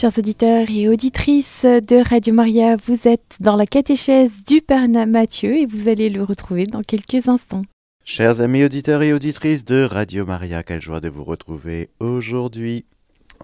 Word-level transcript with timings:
Chers 0.00 0.16
auditeurs 0.16 0.70
et 0.70 0.88
auditrices 0.88 1.64
de 1.64 2.08
Radio 2.08 2.32
Maria, 2.32 2.76
vous 2.76 3.08
êtes 3.08 3.36
dans 3.40 3.56
la 3.56 3.66
catéchèse 3.66 4.44
du 4.44 4.60
Père 4.60 4.88
Mathieu 4.88 5.56
et 5.56 5.66
vous 5.66 5.88
allez 5.88 6.08
le 6.08 6.22
retrouver 6.22 6.62
dans 6.62 6.82
quelques 6.82 7.26
instants. 7.26 7.62
Chers 8.04 8.40
amis 8.40 8.62
auditeurs 8.62 9.02
et 9.02 9.12
auditrices 9.12 9.64
de 9.64 9.82
Radio 9.82 10.24
Maria, 10.24 10.62
quelle 10.62 10.80
joie 10.80 11.00
de 11.00 11.08
vous 11.08 11.24
retrouver 11.24 11.90
aujourd'hui. 11.98 12.84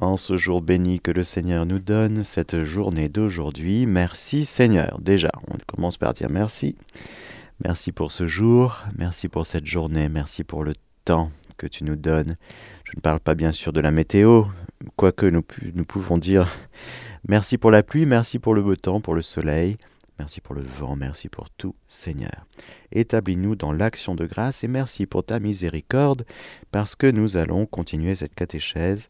En 0.01 0.17
ce 0.17 0.37
jour 0.37 0.62
béni 0.62 1.01
que 1.01 1.11
le 1.11 1.25
Seigneur 1.25 1.67
nous 1.67 1.80
donne, 1.80 2.22
cette 2.22 2.63
journée 2.63 3.09
d'aujourd'hui, 3.09 3.87
merci 3.87 4.45
Seigneur. 4.45 5.01
Déjà, 5.01 5.33
on 5.51 5.57
commence 5.67 5.97
par 5.97 6.13
dire 6.13 6.31
merci. 6.31 6.77
Merci 7.65 7.91
pour 7.91 8.13
ce 8.13 8.29
jour, 8.29 8.79
merci 8.97 9.27
pour 9.27 9.45
cette 9.45 9.67
journée, 9.67 10.09
merci 10.09 10.45
pour 10.45 10.63
le 10.63 10.75
temps 11.05 11.33
que 11.57 11.67
tu 11.67 11.83
nous 11.83 11.97
donnes. 11.97 12.37
Je 12.85 12.93
ne 12.97 13.01
parle 13.01 13.19
pas 13.19 13.35
bien 13.35 13.51
sûr 13.51 13.73
de 13.73 13.81
la 13.81 13.91
météo, 13.91 14.45
quoique 14.96 15.26
nous, 15.26 15.42
nous 15.74 15.85
pouvons 15.85 16.19
dire 16.19 16.48
merci 17.28 17.59
pour 17.59 17.70
la 17.70 17.83
pluie, 17.83 18.06
merci 18.06 18.38
pour 18.38 18.55
le 18.55 18.62
beau 18.62 18.77
temps, 18.77 19.01
pour 19.01 19.15
le 19.15 19.23
soleil, 19.23 19.77
merci 20.19 20.41
pour 20.41 20.55
le 20.55 20.62
vent, 20.62 20.97
merci 20.97 21.29
pour 21.29 21.51
tout, 21.51 21.75
Seigneur. 21.87 22.47
Établis-nous 22.92 23.56
dans 23.56 23.73
l'action 23.73 24.15
de 24.15 24.27
grâce 24.27 24.65
et 24.65 24.69
merci 24.69 25.06
pour 25.06 25.25
ta 25.25 25.41
miséricorde, 25.41 26.25
parce 26.70 26.95
que 26.95 27.11
nous 27.11 27.37
allons 27.37 27.66
continuer 27.66 28.15
cette 28.15 28.34
catéchèse 28.34 29.09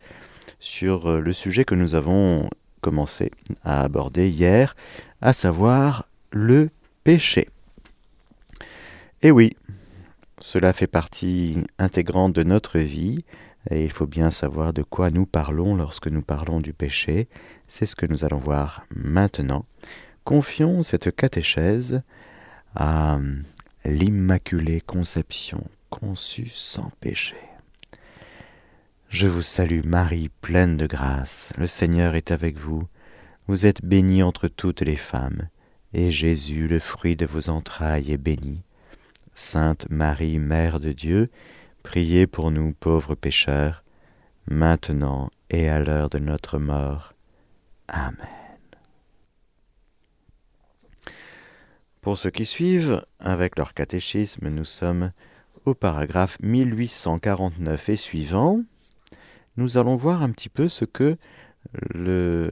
sur 0.58 1.06
euh, 1.06 1.20
le 1.20 1.32
sujet 1.32 1.64
que 1.64 1.74
nous 1.74 1.94
avons 1.94 2.48
commencé 2.80 3.30
à 3.62 3.82
aborder 3.82 4.28
hier, 4.28 4.76
à 5.20 5.32
savoir 5.32 6.08
le 6.30 6.68
péché. 7.02 7.48
Et 9.22 9.30
oui, 9.30 9.56
cela 10.40 10.74
fait 10.74 10.86
partie 10.86 11.56
intégrante 11.78 12.34
de 12.34 12.42
notre 12.42 12.78
vie, 12.78 13.24
et 13.70 13.84
il 13.84 13.90
faut 13.90 14.06
bien 14.06 14.30
savoir 14.30 14.72
de 14.72 14.82
quoi 14.82 15.10
nous 15.10 15.26
parlons 15.26 15.74
lorsque 15.74 16.08
nous 16.08 16.22
parlons 16.22 16.60
du 16.60 16.72
péché. 16.72 17.28
C'est 17.68 17.86
ce 17.86 17.96
que 17.96 18.06
nous 18.06 18.24
allons 18.24 18.38
voir 18.38 18.84
maintenant. 18.94 19.64
Confions 20.24 20.82
cette 20.82 21.14
catéchèse 21.14 22.02
à 22.74 23.18
l'Immaculée 23.84 24.80
Conception, 24.80 25.64
conçue 25.90 26.48
sans 26.48 26.90
péché. 27.00 27.36
Je 29.08 29.28
vous 29.28 29.42
salue 29.42 29.84
Marie, 29.84 30.30
pleine 30.40 30.76
de 30.76 30.86
grâce, 30.86 31.52
le 31.56 31.66
Seigneur 31.66 32.16
est 32.16 32.32
avec 32.32 32.58
vous, 32.58 32.82
vous 33.46 33.66
êtes 33.66 33.84
bénie 33.84 34.22
entre 34.22 34.48
toutes 34.48 34.80
les 34.80 34.96
femmes, 34.96 35.48
et 35.92 36.10
Jésus, 36.10 36.66
le 36.66 36.80
fruit 36.80 37.14
de 37.14 37.26
vos 37.26 37.48
entrailles, 37.48 38.10
est 38.10 38.18
béni. 38.18 38.62
Sainte 39.34 39.88
Marie, 39.90 40.38
Mère 40.38 40.80
de 40.80 40.90
Dieu, 40.90 41.28
priez 41.84 42.26
pour 42.26 42.50
nous 42.50 42.72
pauvres 42.72 43.14
pécheurs, 43.14 43.84
maintenant 44.48 45.30
et 45.50 45.68
à 45.68 45.78
l'heure 45.78 46.10
de 46.10 46.18
notre 46.18 46.58
mort. 46.58 47.14
Amen. 47.86 48.16
Pour 52.00 52.18
ceux 52.18 52.30
qui 52.30 52.46
suivent, 52.46 53.04
avec 53.20 53.56
leur 53.56 53.74
catéchisme, 53.74 54.48
nous 54.48 54.64
sommes 54.64 55.12
au 55.66 55.74
paragraphe 55.74 56.38
1849 56.42 57.88
et 57.88 57.96
suivant. 57.96 58.62
Nous 59.56 59.78
allons 59.78 59.94
voir 59.94 60.22
un 60.22 60.30
petit 60.30 60.48
peu 60.48 60.68
ce 60.68 60.84
que 60.84 61.16
le, 61.94 62.50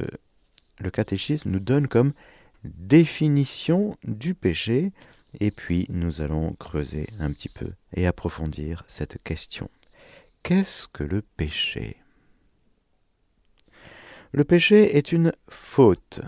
le 0.78 0.90
catéchisme 0.90 1.50
nous 1.50 1.60
donne 1.60 1.88
comme 1.88 2.12
définition 2.64 3.96
du 4.04 4.34
péché 4.34 4.92
et 5.40 5.50
puis 5.50 5.86
nous 5.88 6.20
allons 6.20 6.54
creuser 6.54 7.06
un 7.18 7.32
petit 7.32 7.48
peu 7.48 7.72
et 7.94 8.06
approfondir 8.06 8.82
cette 8.88 9.22
question. 9.22 9.70
Qu'est-ce 10.42 10.88
que 10.88 11.04
le 11.04 11.22
péché? 11.22 11.96
Le 14.32 14.44
péché 14.44 14.96
est 14.96 15.12
une 15.12 15.32
faute 15.48 16.20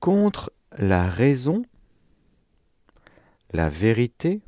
contre 0.00 0.52
la 0.78 1.08
raison, 1.08 1.62
la 3.52 3.68
vérité, 3.68 4.40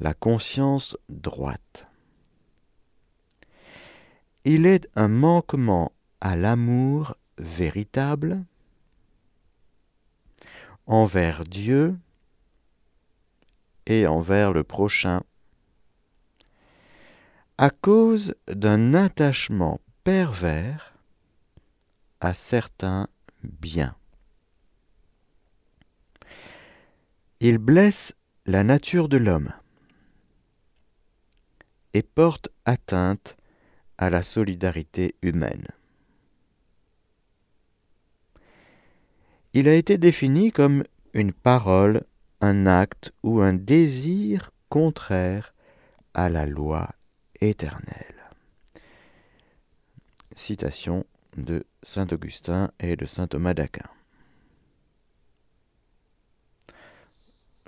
la 0.00 0.14
conscience 0.14 0.96
droite. 1.08 1.88
Il 4.44 4.66
est 4.66 4.88
un 4.94 5.08
manquement 5.08 5.92
à 6.20 6.36
l'amour 6.36 7.16
véritable, 7.38 8.44
envers 10.86 11.44
Dieu 11.44 11.96
et 13.86 14.06
envers 14.06 14.52
le 14.52 14.64
prochain 14.64 15.22
à 17.58 17.70
cause 17.70 18.34
d'un 18.48 18.94
attachement 18.94 19.80
pervers 20.02 20.94
à 22.20 22.34
certains 22.34 23.06
biens. 23.42 23.94
Il 27.40 27.58
blesse 27.58 28.14
la 28.46 28.64
nature 28.64 29.08
de 29.08 29.18
l'homme 29.18 29.52
et 31.92 32.02
porte 32.02 32.48
atteinte 32.64 33.36
à 33.98 34.10
la 34.10 34.22
solidarité 34.22 35.14
humaine. 35.22 35.66
Il 39.56 39.68
a 39.68 39.74
été 39.74 39.98
défini 39.98 40.50
comme 40.50 40.82
une 41.12 41.32
parole, 41.32 42.02
un 42.40 42.66
acte 42.66 43.12
ou 43.22 43.40
un 43.40 43.52
désir 43.52 44.50
contraire 44.68 45.54
à 46.12 46.28
la 46.28 46.44
loi 46.44 46.90
éternelle. 47.40 48.20
Citation 50.34 51.06
de 51.36 51.64
Saint 51.84 52.08
Augustin 52.10 52.72
et 52.80 52.96
de 52.96 53.04
Saint 53.06 53.28
Thomas 53.28 53.54
d'Aquin. 53.54 53.88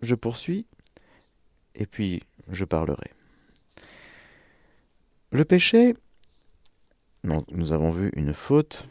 Je 0.02 0.16
poursuis 0.16 0.66
et 1.76 1.86
puis 1.86 2.24
je 2.48 2.64
parlerai. 2.64 3.12
Le 5.30 5.44
péché, 5.44 5.94
nous 7.22 7.72
avons 7.72 7.92
vu 7.92 8.10
une 8.16 8.34
faute, 8.34 8.88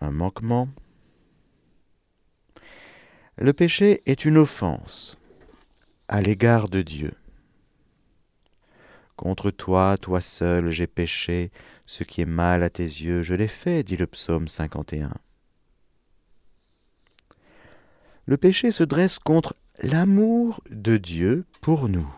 un 0.00 0.10
manquement, 0.10 0.68
le 3.38 3.52
péché 3.52 4.02
est 4.06 4.24
une 4.24 4.38
offense 4.38 5.18
à 6.08 6.22
l'égard 6.22 6.68
de 6.68 6.82
Dieu. 6.82 7.12
Contre 9.16 9.50
toi, 9.50 9.96
toi 9.98 10.20
seul, 10.20 10.70
j'ai 10.70 10.86
péché, 10.86 11.50
ce 11.86 12.04
qui 12.04 12.20
est 12.20 12.26
mal 12.26 12.62
à 12.62 12.70
tes 12.70 12.82
yeux, 12.82 13.22
je 13.22 13.34
l'ai 13.34 13.48
fait, 13.48 13.82
dit 13.82 13.96
le 13.96 14.06
psaume 14.06 14.48
51. 14.48 15.12
Le 18.26 18.36
péché 18.36 18.70
se 18.70 18.84
dresse 18.84 19.18
contre 19.18 19.54
l'amour 19.82 20.60
de 20.70 20.96
Dieu 20.96 21.44
pour 21.60 21.88
nous. 21.88 22.12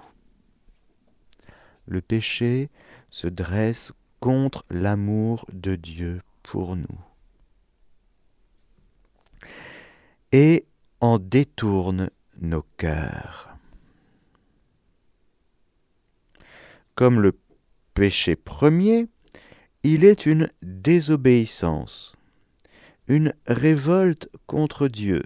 Le 1.87 2.01
péché 2.01 2.71
se 3.11 3.29
dresse 3.29 3.93
contre 4.21 4.65
l'amour 4.71 5.47
de 5.53 5.77
Dieu 5.77 6.21
pour 6.43 6.77
nous. 6.77 7.01
Et 10.33 10.67
en 11.01 11.19
détourne 11.19 12.11
nos 12.41 12.63
cœurs. 12.77 13.49
Comme 16.95 17.21
le 17.21 17.39
péché 17.95 18.37
premier, 18.37 19.07
il 19.83 20.05
est 20.05 20.27
une 20.27 20.51
désobéissance, 20.63 22.17
une 23.07 23.33
révolte 23.47 24.29
contre 24.47 24.89
Dieu, 24.89 25.23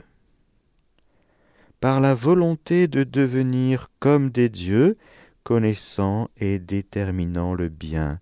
par 1.81 2.01
la 2.01 2.15
volonté 2.15 2.87
de 2.87 3.03
devenir 3.03 3.89
comme 3.99 4.31
des 4.31 4.49
dieux, 4.49 4.97
connaissant 5.43 6.29
et 6.37 6.59
déterminant 6.59 7.55
le 7.55 7.69
bien 7.69 8.21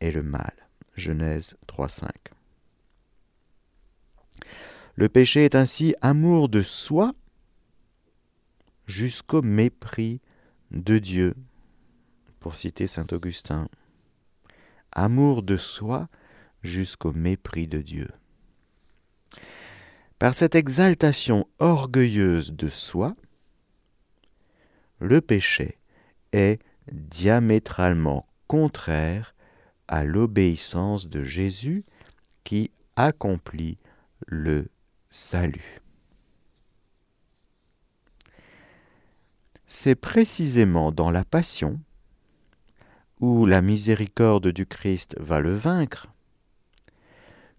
et 0.00 0.10
le 0.10 0.22
mal. 0.22 0.54
Genèse 0.94 1.56
3.5. 1.68 2.35
Le 4.98 5.10
péché 5.10 5.44
est 5.44 5.54
ainsi 5.54 5.94
amour 6.00 6.48
de 6.48 6.62
soi 6.62 7.10
jusqu'au 8.86 9.42
mépris 9.42 10.22
de 10.70 10.98
Dieu, 10.98 11.34
pour 12.40 12.56
citer 12.56 12.86
Saint 12.86 13.06
Augustin. 13.12 13.68
Amour 14.92 15.42
de 15.42 15.58
soi 15.58 16.08
jusqu'au 16.62 17.12
mépris 17.12 17.68
de 17.68 17.82
Dieu. 17.82 18.08
Par 20.18 20.34
cette 20.34 20.54
exaltation 20.54 21.46
orgueilleuse 21.58 22.52
de 22.52 22.68
soi, 22.68 23.14
le 24.98 25.20
péché 25.20 25.78
est 26.32 26.58
diamétralement 26.90 28.26
contraire 28.46 29.34
à 29.88 30.04
l'obéissance 30.04 31.06
de 31.06 31.22
Jésus 31.22 31.84
qui 32.44 32.70
accomplit 32.96 33.76
le 34.26 34.70
salut. 35.16 35.80
C'est 39.66 39.94
précisément 39.94 40.92
dans 40.92 41.10
la 41.10 41.24
passion, 41.24 41.80
où 43.20 43.46
la 43.46 43.62
miséricorde 43.62 44.48
du 44.48 44.66
Christ 44.66 45.16
va 45.18 45.40
le 45.40 45.54
vaincre, 45.54 46.08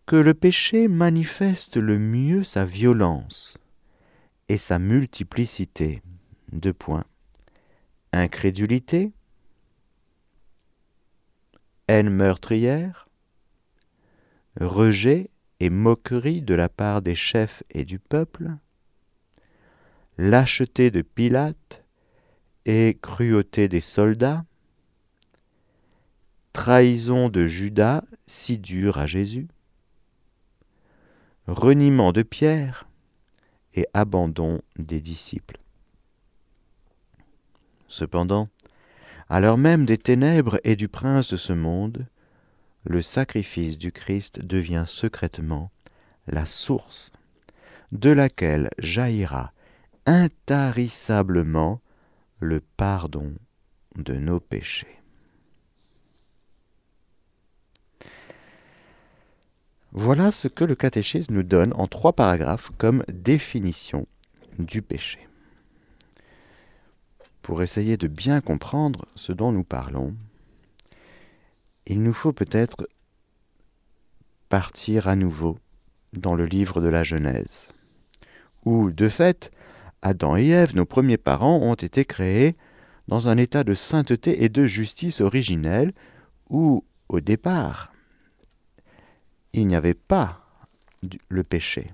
que 0.05 0.15
le 0.15 0.35
péché 0.35 0.87
manifeste 0.87 1.77
le 1.77 1.97
mieux 1.97 2.43
sa 2.43 2.63
violence 2.63 3.57
et 4.49 4.57
sa 4.57 4.77
multiplicité. 4.77 6.03
Deux 6.51 6.73
points. 6.73 7.05
Incrédulité, 8.13 9.11
haine 11.87 12.11
meurtrière, 12.11 13.07
rejet 14.61 15.31
et 15.59 15.69
moquerie 15.69 16.41
de 16.41 16.53
la 16.53 16.69
part 16.69 17.01
des 17.01 17.15
chefs 17.15 17.63
et 17.69 17.85
du 17.85 17.99
peuple, 17.99 18.51
lâcheté 20.17 20.91
de 20.91 21.01
Pilate 21.01 21.83
et 22.65 22.97
cruauté 23.01 23.67
des 23.67 23.79
soldats, 23.79 24.45
trahison 26.53 27.29
de 27.29 27.45
Judas 27.45 28.03
si 28.25 28.57
dure 28.57 28.97
à 28.97 29.07
Jésus, 29.07 29.47
reniement 31.47 32.11
de 32.11 32.23
Pierre 32.23 32.87
et 33.73 33.87
abandon 33.93 34.61
des 34.77 34.99
disciples. 34.99 35.59
Cependant, 37.87 38.47
à 39.29 39.39
l'heure 39.39 39.57
même 39.57 39.85
des 39.85 39.97
ténèbres 39.97 40.59
et 40.63 40.75
du 40.75 40.87
prince 40.87 41.31
de 41.31 41.37
ce 41.37 41.53
monde, 41.53 42.07
le 42.87 43.01
sacrifice 43.01 43.77
du 43.77 43.91
Christ 43.91 44.39
devient 44.39 44.85
secrètement 44.87 45.71
la 46.25 46.45
source 46.45 47.11
de 47.91 48.09
laquelle 48.09 48.69
jaillira 48.79 49.51
intarissablement 50.05 51.81
le 52.39 52.61
pardon 52.61 53.33
de 53.97 54.13
nos 54.13 54.39
péchés. 54.39 55.01
Voilà 59.91 60.31
ce 60.31 60.47
que 60.47 60.63
le 60.63 60.75
catéchisme 60.75 61.33
nous 61.33 61.43
donne 61.43 61.73
en 61.73 61.87
trois 61.87 62.13
paragraphes 62.13 62.71
comme 62.77 63.03
définition 63.09 64.07
du 64.59 64.81
péché. 64.81 65.27
Pour 67.41 67.61
essayer 67.61 67.97
de 67.97 68.07
bien 68.07 68.39
comprendre 68.39 69.07
ce 69.15 69.33
dont 69.33 69.51
nous 69.51 69.63
parlons, 69.63 70.15
il 71.87 72.03
nous 72.03 72.13
faut 72.13 72.33
peut-être 72.33 72.87
partir 74.49 75.07
à 75.07 75.15
nouveau 75.15 75.57
dans 76.13 76.35
le 76.35 76.45
livre 76.45 76.81
de 76.81 76.89
la 76.89 77.03
Genèse, 77.03 77.69
où, 78.65 78.91
de 78.91 79.09
fait, 79.09 79.51
Adam 80.01 80.35
et 80.37 80.47
Ève, 80.47 80.75
nos 80.75 80.85
premiers 80.85 81.17
parents, 81.17 81.57
ont 81.57 81.75
été 81.75 82.05
créés 82.05 82.55
dans 83.07 83.29
un 83.29 83.37
état 83.37 83.63
de 83.63 83.73
sainteté 83.73 84.43
et 84.43 84.49
de 84.49 84.65
justice 84.65 85.21
originelle, 85.21 85.93
où, 86.49 86.83
au 87.07 87.21
départ, 87.21 87.93
il 89.53 89.67
n'y 89.67 89.75
avait 89.75 89.93
pas 89.93 90.41
le 91.29 91.43
péché. 91.43 91.87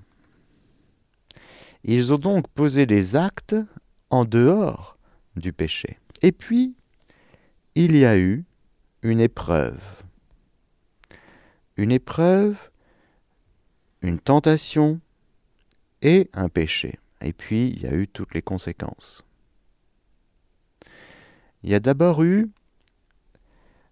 Ils 1.84 2.12
ont 2.12 2.18
donc 2.18 2.48
posé 2.48 2.86
des 2.86 3.14
actes 3.14 3.56
en 4.10 4.24
dehors 4.24 4.98
du 5.36 5.52
péché. 5.52 5.98
Et 6.22 6.32
puis, 6.32 6.74
il 7.74 7.96
y 7.96 8.04
a 8.04 8.18
eu 8.18 8.44
une 9.04 9.20
épreuve. 9.20 10.02
Une 11.76 11.92
épreuve, 11.92 12.70
une 14.02 14.18
tentation 14.18 15.00
et 16.02 16.30
un 16.32 16.48
péché. 16.48 16.98
Et 17.20 17.32
puis, 17.32 17.68
il 17.68 17.82
y 17.82 17.86
a 17.86 17.94
eu 17.94 18.08
toutes 18.08 18.34
les 18.34 18.42
conséquences. 18.42 19.24
Il 21.62 21.70
y 21.70 21.74
a 21.74 21.80
d'abord 21.80 22.22
eu 22.22 22.50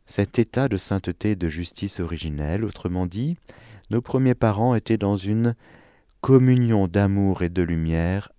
cet 0.06 0.38
état 0.38 0.69
de 0.69 0.76
sainteté 0.76 1.32
et 1.32 1.37
de 1.37 1.49
justice 1.49 2.00
originelle, 2.00 2.64
autrement 2.64 3.06
dit, 3.06 3.37
nos 3.91 4.03
premiers 4.03 4.35
parents 4.35 4.75
étaient 4.75 4.99
dans 4.99 5.17
une 5.17 5.55
communion 6.23 6.88
d'amour 6.88 7.43
et 7.43 7.50
de 7.50 7.62
lumière 7.62 8.32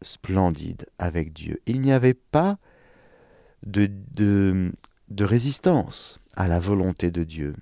splendide 0.00 0.86
avec 0.98 1.32
Dieu. 1.32 1.60
Il 1.66 1.80
n'y 1.80 1.92
avait 1.92 2.14
pas 2.14 2.58
de, 3.66 3.88
de, 4.14 4.72
de 5.14 5.24
résistance 5.24 6.20
à 6.34 6.48
la 6.48 6.58
volonté 6.58 7.10
de 7.10 7.24
Dieu. 7.24 7.54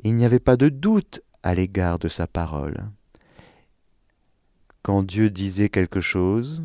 Il 0.00 0.16
n'y 0.16 0.24
avait 0.24 0.38
pas 0.38 0.56
de 0.56 0.68
doute 0.68 1.22
à 1.42 1.54
l'égard 1.54 1.98
de 1.98 2.08
sa 2.08 2.26
parole. 2.26 2.84
Quand 4.82 5.02
Dieu 5.02 5.30
disait 5.30 5.70
quelque 5.70 6.00
chose, 6.00 6.62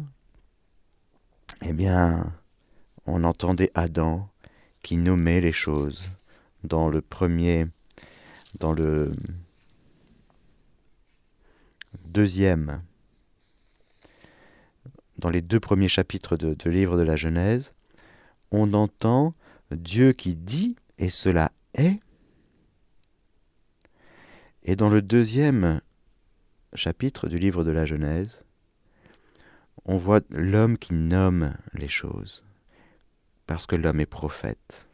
eh 1.61 1.73
bien, 1.73 2.33
on 3.05 3.23
entendait 3.23 3.71
Adam 3.75 4.29
qui 4.83 4.97
nommait 4.97 5.41
les 5.41 5.51
choses 5.51 6.09
dans 6.63 6.89
le 6.89 7.01
premier, 7.01 7.67
dans 8.59 8.73
le 8.73 9.13
deuxième, 12.05 12.81
dans 15.17 15.29
les 15.29 15.41
deux 15.41 15.59
premiers 15.59 15.87
chapitres 15.87 16.37
de, 16.37 16.69
livre 16.69 16.97
de 16.97 17.03
la 17.03 17.15
Genèse, 17.15 17.73
on 18.51 18.73
entend 18.73 19.33
Dieu 19.71 20.13
qui 20.13 20.35
dit 20.35 20.75
et 20.97 21.09
cela 21.09 21.51
est. 21.73 21.99
Et 24.63 24.75
dans 24.75 24.89
le 24.89 25.01
deuxième 25.01 25.81
chapitre 26.73 27.27
du 27.27 27.37
livre 27.37 27.63
de 27.63 27.71
la 27.71 27.85
Genèse, 27.85 28.43
on 29.85 29.97
voit 29.97 30.21
l'homme 30.29 30.77
qui 30.77 30.93
nomme 30.93 31.55
les 31.73 31.87
choses 31.87 32.43
parce 33.47 33.65
que 33.65 33.75
l'homme 33.75 33.99
est 33.99 34.05
prophète. 34.05 34.87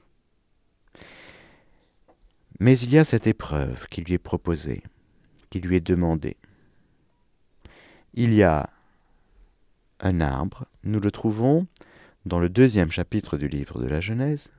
Mais 2.61 2.77
il 2.79 2.89
y 2.91 2.97
a 2.97 3.03
cette 3.03 3.27
épreuve 3.27 3.87
qui 3.87 4.01
lui 4.01 4.13
est 4.13 4.17
proposée, 4.17 4.81
qui 5.49 5.59
lui 5.59 5.75
est 5.75 5.85
demandée. 5.85 6.37
Il 8.13 8.33
y 8.33 8.43
a 8.43 8.69
un 9.99 10.21
arbre, 10.21 10.65
nous 10.85 11.01
le 11.01 11.11
trouvons 11.11 11.67
dans 12.25 12.39
le 12.39 12.47
deuxième 12.47 12.91
chapitre 12.91 13.37
du 13.37 13.49
livre 13.49 13.81
de 13.81 13.87
la 13.87 13.99
Genèse. 13.99 14.51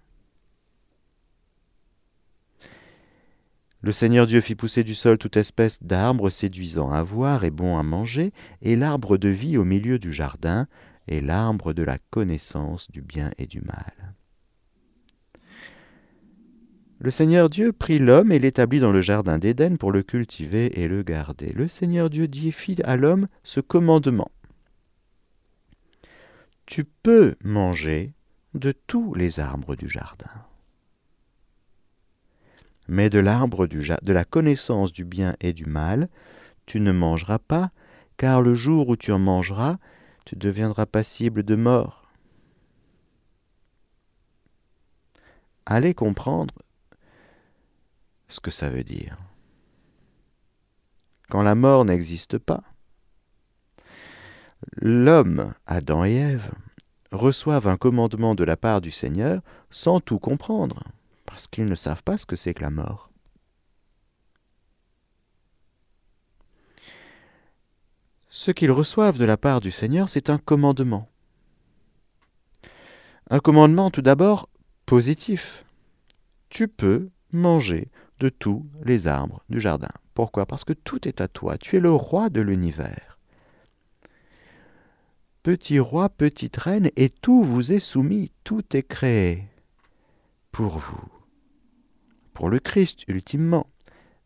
Le 3.86 3.92
Seigneur 3.92 4.26
Dieu 4.26 4.40
fit 4.40 4.56
pousser 4.56 4.82
du 4.82 4.96
sol 4.96 5.16
toute 5.16 5.36
espèce 5.36 5.80
d'arbres 5.80 6.28
séduisants 6.28 6.90
à 6.90 7.04
voir 7.04 7.44
et 7.44 7.52
bons 7.52 7.78
à 7.78 7.84
manger, 7.84 8.32
et 8.60 8.74
l'arbre 8.74 9.16
de 9.16 9.28
vie 9.28 9.56
au 9.56 9.64
milieu 9.64 10.00
du 10.00 10.12
jardin, 10.12 10.66
et 11.06 11.20
l'arbre 11.20 11.72
de 11.72 11.84
la 11.84 11.98
connaissance 12.10 12.90
du 12.90 13.00
bien 13.00 13.30
et 13.38 13.46
du 13.46 13.60
mal. 13.60 14.16
Le 16.98 17.12
Seigneur 17.12 17.48
Dieu 17.48 17.72
prit 17.72 18.00
l'homme 18.00 18.32
et 18.32 18.40
l'établit 18.40 18.80
dans 18.80 18.90
le 18.90 19.02
jardin 19.02 19.38
d'Éden 19.38 19.76
pour 19.76 19.92
le 19.92 20.02
cultiver 20.02 20.80
et 20.80 20.88
le 20.88 21.04
garder. 21.04 21.52
Le 21.52 21.68
Seigneur 21.68 22.10
Dieu 22.10 22.26
dit 22.26 22.50
fit 22.50 22.82
à 22.82 22.96
l'homme 22.96 23.28
ce 23.44 23.60
commandement. 23.60 24.32
Tu 26.66 26.82
peux 26.82 27.36
manger 27.44 28.14
de 28.54 28.72
tous 28.88 29.14
les 29.14 29.38
arbres 29.38 29.76
du 29.76 29.88
jardin. 29.88 30.45
Mais 32.88 33.10
de 33.10 33.18
l'arbre 33.18 33.66
de 33.66 34.12
la 34.12 34.24
connaissance 34.24 34.92
du 34.92 35.04
bien 35.04 35.34
et 35.40 35.52
du 35.52 35.66
mal, 35.66 36.08
tu 36.66 36.80
ne 36.80 36.92
mangeras 36.92 37.38
pas, 37.38 37.70
car 38.16 38.42
le 38.42 38.54
jour 38.54 38.88
où 38.88 38.96
tu 38.96 39.12
en 39.12 39.18
mangeras, 39.18 39.78
tu 40.24 40.36
deviendras 40.36 40.86
passible 40.86 41.42
de 41.42 41.56
mort. 41.56 42.10
Allez 45.66 45.94
comprendre 45.94 46.54
ce 48.28 48.40
que 48.40 48.50
ça 48.50 48.70
veut 48.70 48.84
dire. 48.84 49.16
Quand 51.28 51.42
la 51.42 51.56
mort 51.56 51.84
n'existe 51.84 52.38
pas, 52.38 52.62
l'homme, 54.76 55.54
Adam 55.66 56.04
et 56.04 56.14
Ève, 56.14 56.52
reçoivent 57.10 57.68
un 57.68 57.76
commandement 57.76 58.34
de 58.34 58.44
la 58.44 58.56
part 58.56 58.80
du 58.80 58.90
Seigneur 58.90 59.42
sans 59.70 60.00
tout 60.00 60.18
comprendre, 60.18 60.80
parce 61.36 61.48
qu'ils 61.48 61.66
ne 61.66 61.74
savent 61.74 62.02
pas 62.02 62.16
ce 62.16 62.24
que 62.24 62.34
c'est 62.34 62.54
que 62.54 62.62
la 62.62 62.70
mort. 62.70 63.10
Ce 68.30 68.50
qu'ils 68.50 68.70
reçoivent 68.70 69.18
de 69.18 69.26
la 69.26 69.36
part 69.36 69.60
du 69.60 69.70
Seigneur, 69.70 70.08
c'est 70.08 70.30
un 70.30 70.38
commandement. 70.38 71.10
Un 73.28 73.38
commandement 73.38 73.90
tout 73.90 74.00
d'abord 74.00 74.48
positif. 74.86 75.66
Tu 76.48 76.68
peux 76.68 77.10
manger 77.32 77.90
de 78.18 78.30
tous 78.30 78.66
les 78.82 79.06
arbres 79.06 79.42
du 79.50 79.60
jardin. 79.60 79.92
Pourquoi? 80.14 80.46
Parce 80.46 80.64
que 80.64 80.72
tout 80.72 81.06
est 81.06 81.20
à 81.20 81.28
toi. 81.28 81.58
Tu 81.58 81.76
es 81.76 81.80
le 81.80 81.92
roi 81.92 82.30
de 82.30 82.40
l'univers. 82.40 83.18
Petit 85.42 85.80
roi, 85.80 86.08
petite 86.08 86.56
reine, 86.56 86.88
et 86.96 87.10
tout 87.10 87.44
vous 87.44 87.72
est 87.74 87.78
soumis, 87.78 88.32
tout 88.42 88.74
est 88.74 88.88
créé 88.88 89.44
pour 90.50 90.78
vous. 90.78 91.15
Pour 92.36 92.50
le 92.50 92.60
Christ, 92.60 93.02
ultimement, 93.08 93.66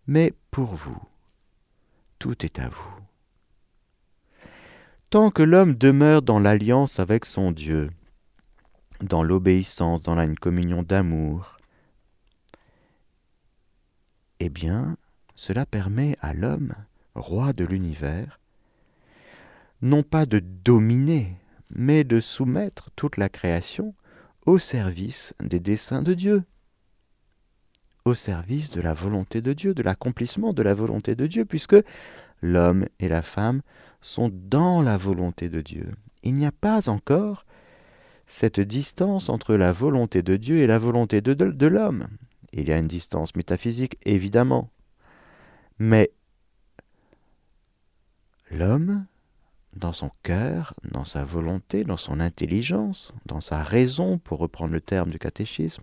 mais 0.07 0.35
pour 0.50 0.75
vous. 0.75 1.00
Tout 2.19 2.45
est 2.45 2.59
à 2.59 2.69
vous 2.69 3.00
tant 5.11 5.33
que 5.33 5.43
l'homme 5.43 5.75
demeure 5.75 6.23
dans 6.23 6.38
l'alliance 6.38 7.00
avec 7.00 7.25
son 7.25 7.50
Dieu, 7.50 7.90
dans 9.02 9.25
l'obéissance, 9.25 10.02
dans 10.02 10.17
une 10.17 10.38
communion 10.38 10.85
d'amour, 10.85 11.57
eh 14.38 14.49
bien, 14.49 14.97
cela 15.35 15.67
permet 15.67 16.14
à 16.21 16.33
l'homme, 16.33 16.75
roi 17.17 17.52
de 17.52 17.64
l'univers, 17.64 18.38
non 19.83 20.05
pas 20.05 20.26
de 20.26 20.38
dominer, 20.38 21.37
mais 21.71 22.05
de 22.05 22.21
soumettre 22.21 22.90
toute 22.95 23.17
la 23.17 23.29
création 23.29 23.95
au 24.47 24.59
service 24.59 25.35
des 25.40 25.59
desseins 25.61 26.02
de 26.02 26.14
Dieu, 26.14 26.45
au 28.11 28.14
service 28.14 28.71
de 28.71 28.81
la 28.81 28.93
volonté 28.93 29.40
de 29.40 29.52
Dieu, 29.52 29.73
de 29.73 29.83
l'accomplissement 29.83 30.52
de 30.52 30.62
la 30.62 30.75
volonté 30.75 31.14
de 31.14 31.26
Dieu, 31.26 31.45
puisque 31.45 31.76
l'homme 32.43 32.87
et 32.99 33.09
la 33.09 33.23
femme 33.23 33.62
sont 34.00 34.31
dans 34.33 34.83
la 34.83 34.97
volonté 34.97 35.49
de 35.49 35.61
Dieu. 35.61 35.90
Il 36.23 36.35
n'y 36.35 36.47
a 36.47 36.52
pas 36.52 36.88
encore 36.88 37.47
cette 38.26 38.61
distance 38.61 39.29
entre 39.29 39.55
la 39.55 39.73
volonté 39.73 40.23
de 40.23 40.37
Dieu 40.37 40.59
et 40.59 40.67
la 40.67 40.79
volonté 40.79 41.21
de, 41.21 41.35
de, 41.35 41.67
l'homme. 41.67 42.09
Il 42.52 42.69
y 42.69 42.73
a 42.73 42.79
une 42.79 42.87
distance 42.87 43.35
métaphysique, 43.35 43.97
évidemment. 44.05 44.71
Mais 45.79 46.11
l'homme, 48.50 49.07
dans 49.75 49.93
son 49.93 50.11
cœur, 50.23 50.75
dans 50.90 51.05
sa 51.05 51.25
volonté, 51.25 51.85
dans 51.85 51.97
son 51.97 52.21
intelligence, 52.21 53.14
dans 53.26 53.40
sa 53.40 53.62
raison, 53.62 54.19
pour 54.19 54.38
reprendre 54.38 54.73
le 54.73 54.81
terme 54.81 55.11
du 55.11 55.19
catéchisme, 55.19 55.83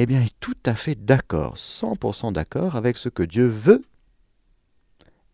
eh 0.00 0.06
bien, 0.06 0.22
est 0.22 0.38
tout 0.38 0.56
à 0.64 0.76
fait 0.76 0.94
d'accord, 0.94 1.56
100% 1.56 2.32
d'accord 2.32 2.76
avec 2.76 2.96
ce 2.96 3.08
que 3.08 3.24
Dieu 3.24 3.46
veut 3.46 3.84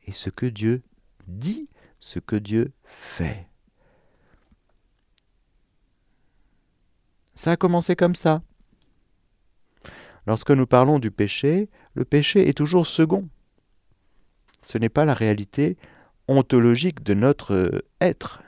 et 0.07 0.13
ce 0.13 0.31
que 0.31 0.47
Dieu 0.47 0.83
dit, 1.27 1.69
ce 2.01 2.19
que 2.19 2.37
Dieu 2.37 2.73
fait. 2.85 3.47
Ça 7.35 7.53
a 7.53 7.57
commencé 7.57 7.95
comme 7.95 8.15
ça. 8.15 8.43
Lorsque 10.27 10.51
nous 10.51 10.67
parlons 10.67 10.99
du 10.99 11.11
péché, 11.11 11.69
le 11.93 12.07
péché 12.07 12.49
est 12.49 12.57
toujours 12.57 12.87
second. 12.87 13.29
Ce 14.65 14.79
n'est 14.79 14.89
pas 14.89 15.05
la 15.05 15.13
réalité 15.13 15.77
ontologique 16.27 17.03
de 17.03 17.13
notre 17.13 17.53
euh, 17.53 17.83
être. 18.01 18.43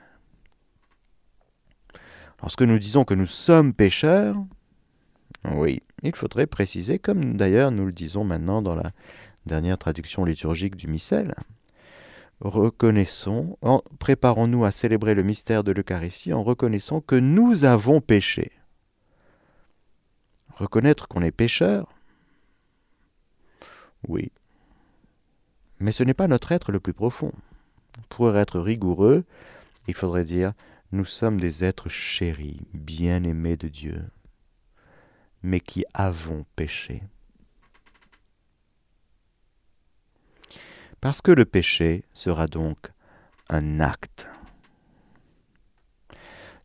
Lorsque 2.40 2.62
nous 2.62 2.78
disons 2.78 3.04
que 3.04 3.12
nous 3.12 3.26
sommes 3.26 3.74
pécheurs, 3.74 4.36
oui, 5.54 5.82
il 6.02 6.14
faudrait 6.14 6.46
préciser, 6.46 6.98
comme 6.98 7.36
d'ailleurs 7.36 7.70
nous 7.70 7.86
le 7.86 7.92
disons 7.92 8.24
maintenant 8.24 8.62
dans 8.62 8.74
la 8.74 8.92
dernière 9.46 9.78
traduction 9.78 10.24
liturgique 10.24 10.76
du 10.76 10.88
missel, 10.88 11.34
reconnaissons, 12.40 13.56
préparons-nous 13.98 14.64
à 14.64 14.70
célébrer 14.70 15.14
le 15.14 15.22
mystère 15.22 15.64
de 15.64 15.72
l'Eucharistie 15.72 16.32
en 16.32 16.42
reconnaissant 16.42 17.00
que 17.00 17.16
nous 17.16 17.64
avons 17.64 18.00
péché. 18.00 18.52
Reconnaître 20.54 21.08
qu'on 21.08 21.22
est 21.22 21.30
pécheur 21.30 21.92
Oui. 24.08 24.30
Mais 25.80 25.92
ce 25.92 26.02
n'est 26.02 26.14
pas 26.14 26.28
notre 26.28 26.52
être 26.52 26.72
le 26.72 26.80
plus 26.80 26.94
profond. 26.94 27.32
Pour 28.08 28.36
être 28.36 28.60
rigoureux, 28.60 29.24
il 29.88 29.94
faudrait 29.94 30.24
dire 30.24 30.52
nous 30.92 31.04
sommes 31.04 31.40
des 31.40 31.64
êtres 31.64 31.88
chéris, 31.88 32.60
bien-aimés 32.72 33.56
de 33.56 33.68
Dieu, 33.68 34.04
mais 35.46 35.60
qui 35.60 35.84
avons 35.94 36.44
péché. 36.56 37.02
Parce 41.00 41.22
que 41.22 41.30
le 41.30 41.44
péché 41.44 42.02
sera 42.12 42.46
donc 42.46 42.78
un 43.48 43.78
acte. 43.78 44.26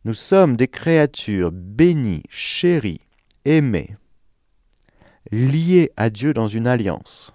Nous 0.04 0.14
sommes 0.14 0.56
des 0.56 0.66
créatures 0.66 1.52
bénies, 1.52 2.24
chéries, 2.28 3.06
aimé, 3.44 3.96
lié 5.30 5.92
à 5.96 6.10
Dieu 6.10 6.34
dans 6.34 6.48
une 6.48 6.66
alliance, 6.66 7.32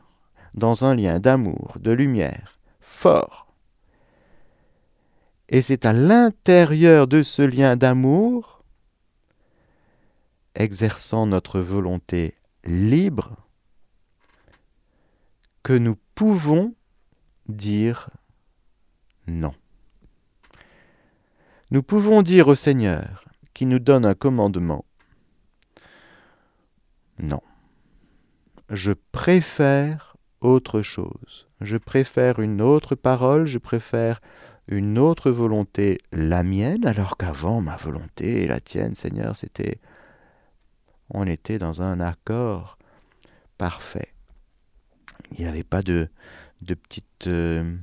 dans 0.53 0.83
un 0.83 0.95
lien 0.95 1.21
d'amour, 1.21 1.77
de 1.79 1.91
lumière, 1.91 2.59
fort. 2.81 3.47
Et 5.47 5.61
c'est 5.61 5.85
à 5.85 5.93
l'intérieur 5.93 7.07
de 7.07 7.23
ce 7.23 7.41
lien 7.41 7.77
d'amour, 7.77 8.56
exerçant 10.57 11.27
notre 11.27 11.59
volonté 11.59 12.35
libre, 12.65 13.37
que 15.63 15.73
nous 15.73 15.97
pouvons 16.15 16.75
dire 17.47 18.09
non. 19.27 19.53
Nous 21.71 21.83
pouvons 21.83 22.21
dire 22.21 22.47
au 22.47 22.55
Seigneur, 22.55 23.25
qui 23.53 23.65
nous 23.65 23.79
donne 23.79 24.05
un 24.05 24.13
commandement, 24.13 24.85
non. 27.19 27.41
Je 28.69 28.91
préfère 29.11 30.15
autre 30.41 30.81
chose. 30.81 31.47
Je 31.61 31.77
préfère 31.77 32.39
une 32.39 32.61
autre 32.61 32.95
parole, 32.95 33.45
je 33.45 33.57
préfère 33.57 34.21
une 34.67 34.97
autre 34.97 35.31
volonté, 35.31 35.97
la 36.11 36.43
mienne, 36.43 36.85
alors 36.85 37.17
qu'avant 37.17 37.61
ma 37.61 37.77
volonté 37.77 38.43
et 38.43 38.47
la 38.47 38.59
tienne, 38.59 38.95
Seigneur, 38.95 39.35
c'était... 39.35 39.79
On 41.09 41.25
était 41.25 41.57
dans 41.57 41.81
un 41.81 41.99
accord 41.99 42.77
parfait. 43.57 44.13
Il 45.31 45.39
n'y 45.39 45.45
avait 45.45 45.63
pas 45.63 45.81
de, 45.81 46.09
de 46.61 46.73
petites 46.73 47.27
euh, 47.27 47.77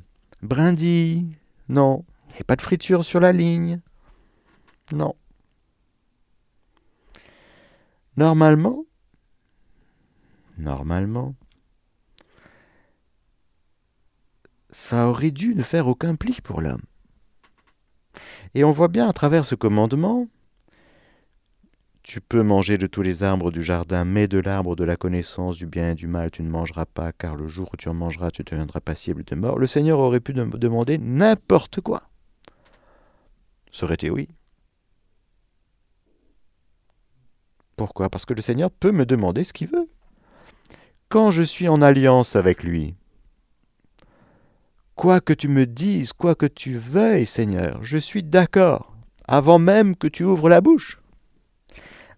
non. 1.69 2.05
Il 2.27 2.29
n'y 2.29 2.35
avait 2.35 2.45
pas 2.45 2.57
de 2.57 2.63
friture 2.63 3.05
sur 3.05 3.21
la 3.21 3.33
ligne, 3.33 3.81
non. 4.93 5.15
Normalement, 8.17 8.85
normalement, 10.59 11.35
ça 14.71 15.09
aurait 15.09 15.31
dû 15.31 15.55
ne 15.55 15.63
faire 15.63 15.87
aucun 15.87 16.15
pli 16.15 16.41
pour 16.41 16.61
l'homme. 16.61 16.83
Et 18.55 18.63
on 18.63 18.71
voit 18.71 18.89
bien 18.89 19.09
à 19.09 19.13
travers 19.13 19.45
ce 19.45 19.55
commandement, 19.55 20.29
tu 22.05 22.21
peux 22.21 22.43
manger 22.43 22.77
de 22.77 22.87
tous 22.87 23.01
les 23.01 23.23
arbres 23.23 23.51
du 23.51 23.63
jardin, 23.63 24.05
mais 24.05 24.29
de 24.29 24.39
l'arbre 24.39 24.77
de 24.77 24.85
la 24.85 24.95
connaissance 24.95 25.57
du 25.57 25.67
bien 25.67 25.93
et 25.93 25.95
du 25.95 26.07
mal 26.07 26.31
tu 26.31 26.43
ne 26.43 26.51
mangeras 26.51 26.85
pas, 26.85 27.13
car 27.13 27.35
le 27.35 27.49
jour 27.49 27.71
où 27.73 27.77
tu 27.77 27.89
en 27.89 27.95
mangeras, 27.95 28.31
tu 28.31 28.45
deviendras 28.45 28.81
passible 28.81 29.25
de 29.25 29.35
mort. 29.35 29.59
Le 29.59 29.67
Seigneur 29.67 29.99
aurait 29.99 30.21
pu 30.21 30.35
demander 30.35 30.99
n'importe 30.99 31.81
quoi. 31.81 32.03
Été 33.91 34.11
oui? 34.11 34.29
Pourquoi? 37.75 38.09
Parce 38.09 38.27
que 38.27 38.35
le 38.35 38.43
Seigneur 38.43 38.71
peut 38.71 38.93
me 38.93 39.07
demander 39.07 39.43
ce 39.43 39.53
qu'il 39.53 39.69
veut 39.69 39.89
quand 41.09 41.31
je 41.31 41.43
suis 41.43 41.69
en 41.69 41.81
alliance 41.81 42.37
avec 42.37 42.63
lui. 42.63 42.95
Quoi 44.95 45.21
que 45.21 45.33
tu 45.33 45.49
me 45.49 45.67
dises, 45.67 46.13
quoi 46.13 46.35
que 46.35 46.47
tu 46.47 46.77
veuilles, 46.77 47.27
Seigneur, 47.27 47.83
je 47.83 47.99
suis 47.99 48.23
d'accord, 48.23 48.95
avant 49.27 49.59
même 49.59 49.97
que 49.97 50.07
tu 50.07 50.23
ouvres 50.23 50.49
la 50.49 50.61
bouche, 50.61 51.01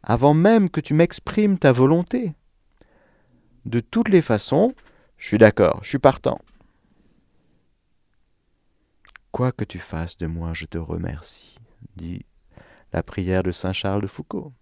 avant 0.06 0.32
même 0.32 0.70
que 0.70 0.80
tu 0.80 0.94
m'exprimes 0.94 1.58
ta 1.58 1.72
volonté. 1.72 2.34
De 3.66 3.80
toutes 3.80 4.08
les 4.08 4.22
façons, 4.22 4.72
je 5.18 5.26
suis 5.26 5.38
d'accord, 5.38 5.80
je 5.82 5.90
suis 5.90 5.98
partant. 5.98 6.38
Quoi 9.32 9.52
que 9.52 9.64
tu 9.64 9.78
fasses 9.78 10.16
de 10.16 10.26
moi, 10.26 10.54
je 10.54 10.64
te 10.64 10.78
remercie, 10.78 11.58
dit 11.96 12.25
la 12.94 13.02
prière 13.02 13.42
de 13.42 13.50
Saint 13.50 13.75
Charles 13.75 14.00
de 14.00 14.06
Foucault 14.06 14.54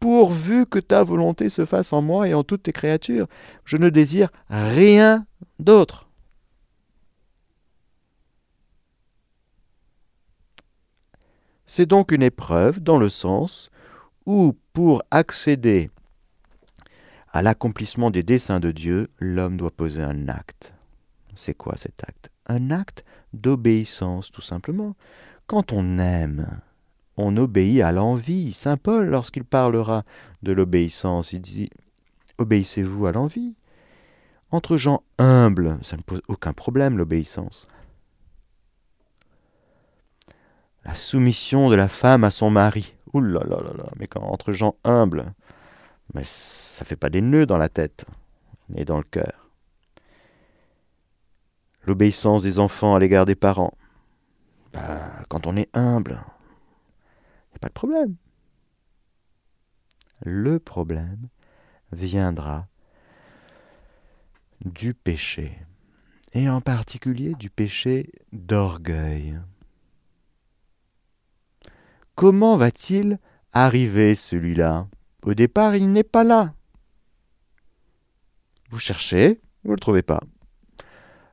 pourvu 0.00 0.66
que 0.66 0.78
ta 0.78 1.02
volonté 1.02 1.48
se 1.48 1.64
fasse 1.64 1.92
en 1.92 2.02
moi 2.02 2.28
et 2.28 2.34
en 2.34 2.44
toutes 2.44 2.64
tes 2.64 2.72
créatures. 2.72 3.26
Je 3.64 3.76
ne 3.76 3.88
désire 3.88 4.28
rien 4.48 5.26
d'autre. 5.58 6.08
C'est 11.66 11.86
donc 11.86 12.12
une 12.12 12.22
épreuve 12.22 12.80
dans 12.80 12.98
le 12.98 13.08
sens 13.08 13.70
où, 14.26 14.56
pour 14.72 15.02
accéder 15.10 15.90
à 17.32 17.42
l'accomplissement 17.42 18.10
des 18.10 18.22
desseins 18.22 18.60
de 18.60 18.72
Dieu, 18.72 19.08
l'homme 19.18 19.56
doit 19.56 19.70
poser 19.70 20.02
un 20.02 20.28
acte. 20.28 20.74
C'est 21.34 21.54
quoi 21.54 21.76
cet 21.76 22.02
acte? 22.04 22.30
Un 22.46 22.70
acte 22.70 23.04
d'obéissance, 23.32 24.30
tout 24.30 24.40
simplement. 24.40 24.96
Quand 25.46 25.72
on 25.72 25.98
aime, 25.98 26.60
on 27.16 27.36
obéit 27.36 27.82
à 27.82 27.92
l'envie. 27.92 28.52
Saint 28.52 28.76
Paul, 28.76 29.06
lorsqu'il 29.06 29.44
parlera 29.44 30.04
de 30.42 30.52
l'obéissance, 30.52 31.32
il 31.32 31.40
dit 31.40 31.70
Obéissez-vous 32.38 33.06
à 33.06 33.12
l'envie 33.12 33.54
Entre 34.50 34.76
gens 34.76 35.02
humbles, 35.18 35.78
ça 35.82 35.96
ne 35.96 36.02
pose 36.02 36.22
aucun 36.28 36.52
problème 36.52 36.98
l'obéissance. 36.98 37.68
La 40.84 40.94
soumission 40.94 41.68
de 41.68 41.74
la 41.74 41.88
femme 41.88 42.24
à 42.24 42.30
son 42.30 42.50
mari. 42.50 42.95
Ouh 43.16 43.20
là 43.20 43.40
là 43.44 43.56
là 43.62 43.72
là, 43.72 43.90
mais 43.98 44.06
quand 44.06 44.20
entre 44.20 44.52
gens 44.52 44.76
humbles, 44.84 45.32
mais 46.12 46.22
ça 46.24 46.84
fait 46.84 46.96
pas 46.96 47.08
des 47.08 47.22
nœuds 47.22 47.46
dans 47.46 47.56
la 47.56 47.70
tête, 47.70 48.04
mais 48.68 48.84
dans 48.84 48.98
le 48.98 49.04
cœur. 49.04 49.50
L'obéissance 51.84 52.42
des 52.42 52.58
enfants 52.58 52.94
à 52.94 52.98
l'égard 52.98 53.24
des 53.24 53.34
parents. 53.34 53.72
Ben, 54.74 55.00
quand 55.30 55.46
on 55.46 55.56
est 55.56 55.74
humble, 55.74 56.20
pas 57.58 57.68
de 57.68 57.72
problème. 57.72 58.16
Le 60.22 60.58
problème 60.58 61.28
viendra 61.92 62.66
du 64.62 64.92
péché, 64.92 65.58
et 66.34 66.50
en 66.50 66.60
particulier 66.60 67.32
du 67.34 67.48
péché 67.48 68.10
d'orgueil. 68.32 69.40
Comment 72.16 72.56
va-t-il 72.56 73.18
arriver 73.52 74.14
celui-là? 74.14 74.88
Au 75.22 75.34
départ, 75.34 75.76
il 75.76 75.92
n'est 75.92 76.02
pas 76.02 76.24
là. 76.24 76.54
Vous 78.70 78.78
cherchez, 78.78 79.40
vous 79.62 79.70
ne 79.70 79.76
le 79.76 79.80
trouvez 79.80 80.02
pas. 80.02 80.20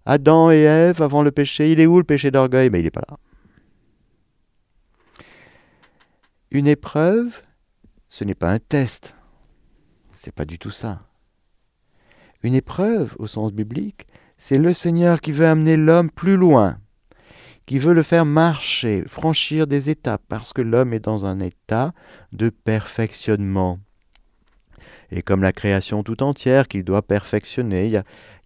Adam 0.06 0.52
et 0.52 0.64
Ève, 0.64 1.02
avant 1.02 1.24
le 1.24 1.32
péché, 1.32 1.72
il 1.72 1.80
est 1.80 1.86
où 1.86 1.98
le 1.98 2.04
péché 2.04 2.32
d'orgueil? 2.32 2.70
Mais 2.70 2.72
ben, 2.72 2.80
il 2.80 2.84
n'est 2.84 2.92
pas 2.92 3.06
là. 3.10 3.18
Une 6.52 6.68
épreuve, 6.68 7.42
ce 8.10 8.26
n'est 8.26 8.36
pas 8.36 8.52
un 8.52 8.60
test. 8.60 9.16
C'est 10.12 10.36
pas 10.36 10.46
du 10.46 10.60
tout 10.60 10.70
ça. 10.70 11.00
Une 12.44 12.56
épreuve, 12.56 13.16
au 13.20 13.28
sens 13.28 13.54
biblique, 13.54 14.06
c'est 14.36 14.58
le 14.58 14.74
Seigneur 14.74 15.22
qui 15.22 15.32
veut 15.32 15.48
amener 15.48 15.78
l'homme 15.78 16.12
plus 16.12 16.36
loin, 16.36 16.78
qui 17.66 17.80
veut 17.80 17.94
le 17.94 18.04
faire 18.04 18.26
marcher, 18.26 19.04
franchir 19.08 19.68
des 19.68 19.90
étapes, 19.90 20.24
parce 20.28 20.54
que 20.54 20.62
l'homme 20.62 20.94
est 20.94 21.00
dans 21.00 21.26
un 21.26 21.40
état 21.40 21.94
de 22.32 22.50
perfectionnement. 22.50 23.80
Et 25.12 25.22
comme 25.22 25.44
la 25.44 25.54
création 25.54 26.04
tout 26.04 26.24
entière 26.24 26.68
qu'il 26.68 26.84
doit 26.84 27.02
perfectionner, 27.02 27.88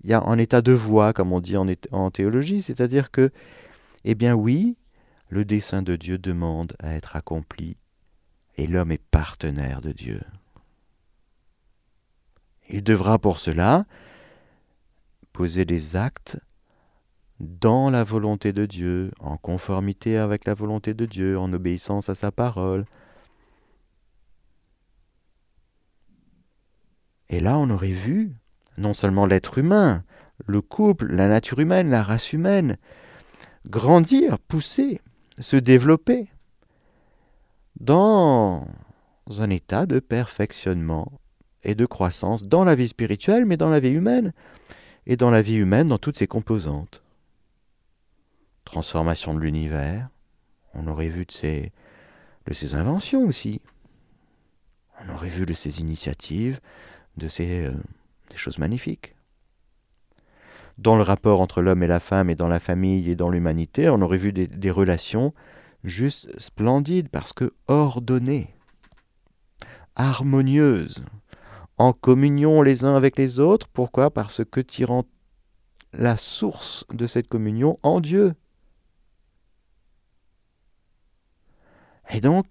il 0.03 0.09
y 0.09 0.13
a, 0.13 0.21
un 0.21 0.37
état 0.37 0.61
de 0.61 0.73
voie, 0.73 1.13
comme 1.13 1.33
on 1.33 1.39
dit 1.39 1.55
en 1.57 2.11
théologie, 2.11 2.61
c'est-à-dire 2.61 3.09
que, 3.09 3.31
eh 4.03 4.15
bien 4.15 4.35
oui, 4.35 4.75
le 5.29 5.45
dessein 5.45 5.81
de 5.81 5.95
Dieu 5.95 6.17
demande 6.17 6.73
à 6.79 6.93
être 6.93 7.15
accompli, 7.15 7.77
et 8.57 8.67
l'homme 8.67 8.91
est 8.91 9.01
partenaire 9.11 9.81
de 9.81 9.91
Dieu. 9.91 10.21
Il 12.69 12.83
devra 12.83 13.17
pour 13.17 13.39
cela 13.39 13.85
poser 15.31 15.65
des 15.65 15.95
actes 15.95 16.37
dans 17.39 17.89
la 17.89 18.03
volonté 18.03 18.53
de 18.53 18.65
Dieu, 18.65 19.11
en 19.19 19.37
conformité 19.37 20.17
avec 20.17 20.45
la 20.45 20.53
volonté 20.53 20.93
de 20.93 21.05
Dieu, 21.05 21.37
en 21.37 21.51
obéissance 21.53 22.09
à 22.09 22.15
sa 22.15 22.31
parole. 22.31 22.85
Et 27.29 27.39
là, 27.39 27.57
on 27.57 27.69
aurait 27.69 27.87
vu 27.91 28.33
non 28.77 28.93
seulement 28.93 29.25
l'être 29.25 29.57
humain, 29.57 30.03
le 30.45 30.61
couple, 30.61 31.07
la 31.07 31.27
nature 31.27 31.59
humaine, 31.59 31.89
la 31.89 32.03
race 32.03 32.33
humaine, 32.33 32.77
grandir, 33.67 34.39
pousser, 34.39 35.01
se 35.39 35.57
développer 35.57 36.27
dans 37.79 38.65
un 39.39 39.49
état 39.49 39.85
de 39.85 39.99
perfectionnement 39.99 41.11
et 41.63 41.75
de 41.75 41.85
croissance 41.85 42.43
dans 42.43 42.63
la 42.63 42.75
vie 42.75 42.87
spirituelle, 42.87 43.45
mais 43.45 43.57
dans 43.57 43.69
la 43.69 43.79
vie 43.79 43.89
humaine, 43.89 44.33
et 45.05 45.17
dans 45.17 45.29
la 45.29 45.41
vie 45.41 45.55
humaine 45.55 45.87
dans 45.87 45.97
toutes 45.97 46.17
ses 46.17 46.27
composantes. 46.27 47.03
Transformation 48.67 49.33
de 49.33 49.39
l'univers, 49.39 50.09
on 50.73 50.87
aurait 50.87 51.07
vu 51.07 51.25
de 51.25 51.31
ses, 51.31 51.71
inventions 52.75 53.23
aussi, 53.23 53.61
on 54.99 55.13
aurait 55.13 55.29
vu 55.29 55.45
de 55.45 55.53
ses 55.53 55.79
initiatives, 55.79 56.59
de 57.15 57.29
ses, 57.29 57.67
euh, 57.67 57.71
des 58.29 58.35
choses 58.35 58.57
magnifiques. 58.57 59.15
Dans 60.77 60.97
le 60.97 61.01
rapport 61.01 61.39
entre 61.39 61.61
l'homme 61.61 61.81
et 61.81 61.87
la 61.87 62.01
femme, 62.01 62.29
et 62.29 62.35
dans 62.35 62.49
la 62.49 62.59
famille 62.59 63.09
et 63.09 63.15
dans 63.15 63.29
l'humanité, 63.29 63.87
on 63.89 64.01
aurait 64.01 64.17
vu 64.17 64.33
des, 64.33 64.47
des 64.47 64.69
relations 64.69 65.33
juste 65.85 66.37
splendides 66.37 67.07
parce 67.07 67.31
que 67.31 67.53
ordonnées, 67.69 68.53
harmonieuses, 69.95 71.05
en 71.77 71.93
communion 71.93 72.61
les 72.61 72.83
uns 72.83 72.97
avec 72.97 73.17
les 73.17 73.39
autres. 73.39 73.69
Pourquoi? 73.69 74.11
Parce 74.11 74.43
que 74.43 74.59
tirant 74.59 75.05
la 75.93 76.17
source 76.17 76.83
de 76.91 77.07
cette 77.07 77.29
communion 77.29 77.79
en 77.81 78.01
Dieu. 78.01 78.33
Et 82.11 82.21
donc, 82.21 82.47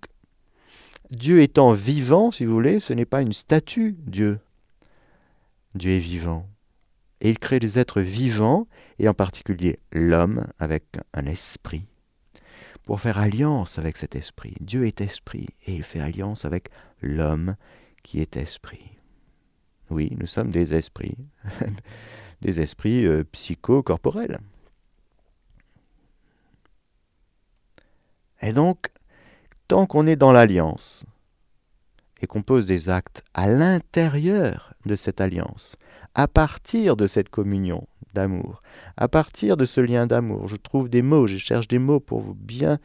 Dieu 1.11 1.41
étant 1.41 1.73
vivant, 1.73 2.31
si 2.31 2.45
vous 2.45 2.53
voulez, 2.53 2.81
ce 2.81 2.93
n'est 2.93 3.05
pas 3.05 3.23
une 3.23 3.33
statue, 3.33 3.97
Dieu. 3.99 4.41
Dieu 5.75 5.93
est 5.93 6.01
vivant. 6.01 6.49
Et 7.21 7.31
il 7.31 7.39
crée 7.39 7.59
des 7.59 7.79
êtres 7.79 8.01
vivants, 8.01 8.67
et 8.99 9.09
en 9.09 9.15
particulier 9.15 9.79
l'homme 9.93 10.47
avec 10.59 10.85
un 11.15 11.27
esprit, 11.27 11.87
pour 12.85 13.01
faire 13.01 13.19
alliance 13.19 13.79
avec 13.79 13.97
cet 13.97 14.15
esprit. 14.15 14.55
Dieu 14.61 14.87
est 14.87 15.01
esprit, 15.01 15.47
et 15.67 15.75
il 15.75 15.83
fait 15.83 16.01
alliance 16.01 16.45
avec 16.45 16.69
l'homme 17.01 17.57
qui 18.03 18.21
est 18.21 18.37
esprit. 18.37 18.91
Oui, 19.91 20.15
nous 20.19 20.27
sommes 20.27 20.51
des 20.51 20.75
esprits, 20.75 21.17
des 22.43 22.61
esprits 22.61 23.07
euh, 23.07 23.25
psychocorporels. 23.33 24.39
Et 28.43 28.53
donc, 28.53 28.89
tant 29.69 29.87
qu'on 29.87 30.07
est 30.07 30.17
dans 30.17 30.33
l'alliance, 30.33 31.05
et 32.21 32.27
qu'on 32.27 32.43
pose 32.43 32.67
des 32.67 32.89
actes 32.89 33.23
à 33.35 33.49
l'intérieur 33.49 34.73
de 34.87 34.97
cette 34.97 35.21
alliance, 35.21 35.77
à 36.15 36.29
partir 36.29 36.97
de 36.97 37.07
cette 37.07 37.29
communion 37.29 37.87
d'amour, 38.15 38.63
à 38.97 39.09
partir 39.09 39.57
de 39.57 39.67
ce 39.67 39.81
lien 39.81 40.07
d'amour, 40.07 40.49
je 40.49 40.57
trouve 40.57 40.89
des 40.89 41.03
mots, 41.03 41.27
je 41.27 41.37
cherche 41.37 41.69
des 41.69 41.79
mots 41.79 42.01
pour 42.01 42.21
vous 42.21 42.35
bien 42.35 42.79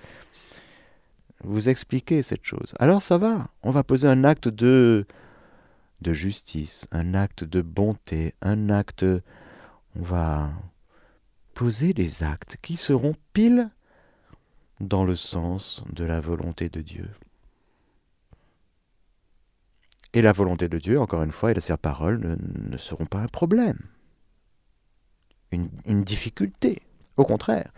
vous 1.44 1.70
expliquer 1.70 2.22
cette 2.22 2.44
chose. 2.44 2.74
Alors 2.78 3.02
ça 3.02 3.17
va, 3.17 3.48
on 3.63 3.72
va 3.72 3.84
poser 3.84 4.08
un 4.08 4.24
acte 4.24 4.48
de 4.48 5.06
de 6.02 6.13
justice, 6.13 6.88
un 6.91 7.13
acte 7.13 7.44
de 7.44 7.62
bonté, 7.62 8.34
un 8.41 8.70
acte... 8.70 9.06
On 9.96 10.04
va 10.04 10.50
poser 11.54 11.94
des 11.94 12.24
actes 12.24 12.56
qui 12.62 12.78
seront 12.78 13.13
pile 13.34 13.70
dans 14.82 15.06
le 15.06 15.15
sens 15.15 15.84
de 15.94 16.04
la 16.04 16.20
volonté 16.20 16.70
de 16.70 16.82
Dieu. 16.82 17.10
Et 20.13 20.22
la 20.22 20.34
volonté 20.34 20.67
de 20.67 20.78
Dieu, 20.78 21.00
encore 21.00 21.24
une 21.24 21.32
fois, 21.32 21.52
et 21.52 21.60
sa 21.60 21.78
parole 21.78 22.38
ne, 22.70 22.78
seront 22.78 23.06
pas 23.06 23.20
un 23.20 23.28
problème, 23.28 23.80
une, 25.52 26.04
difficulté. 26.04 26.80
Au 27.15 27.24
contraire, 27.24 27.72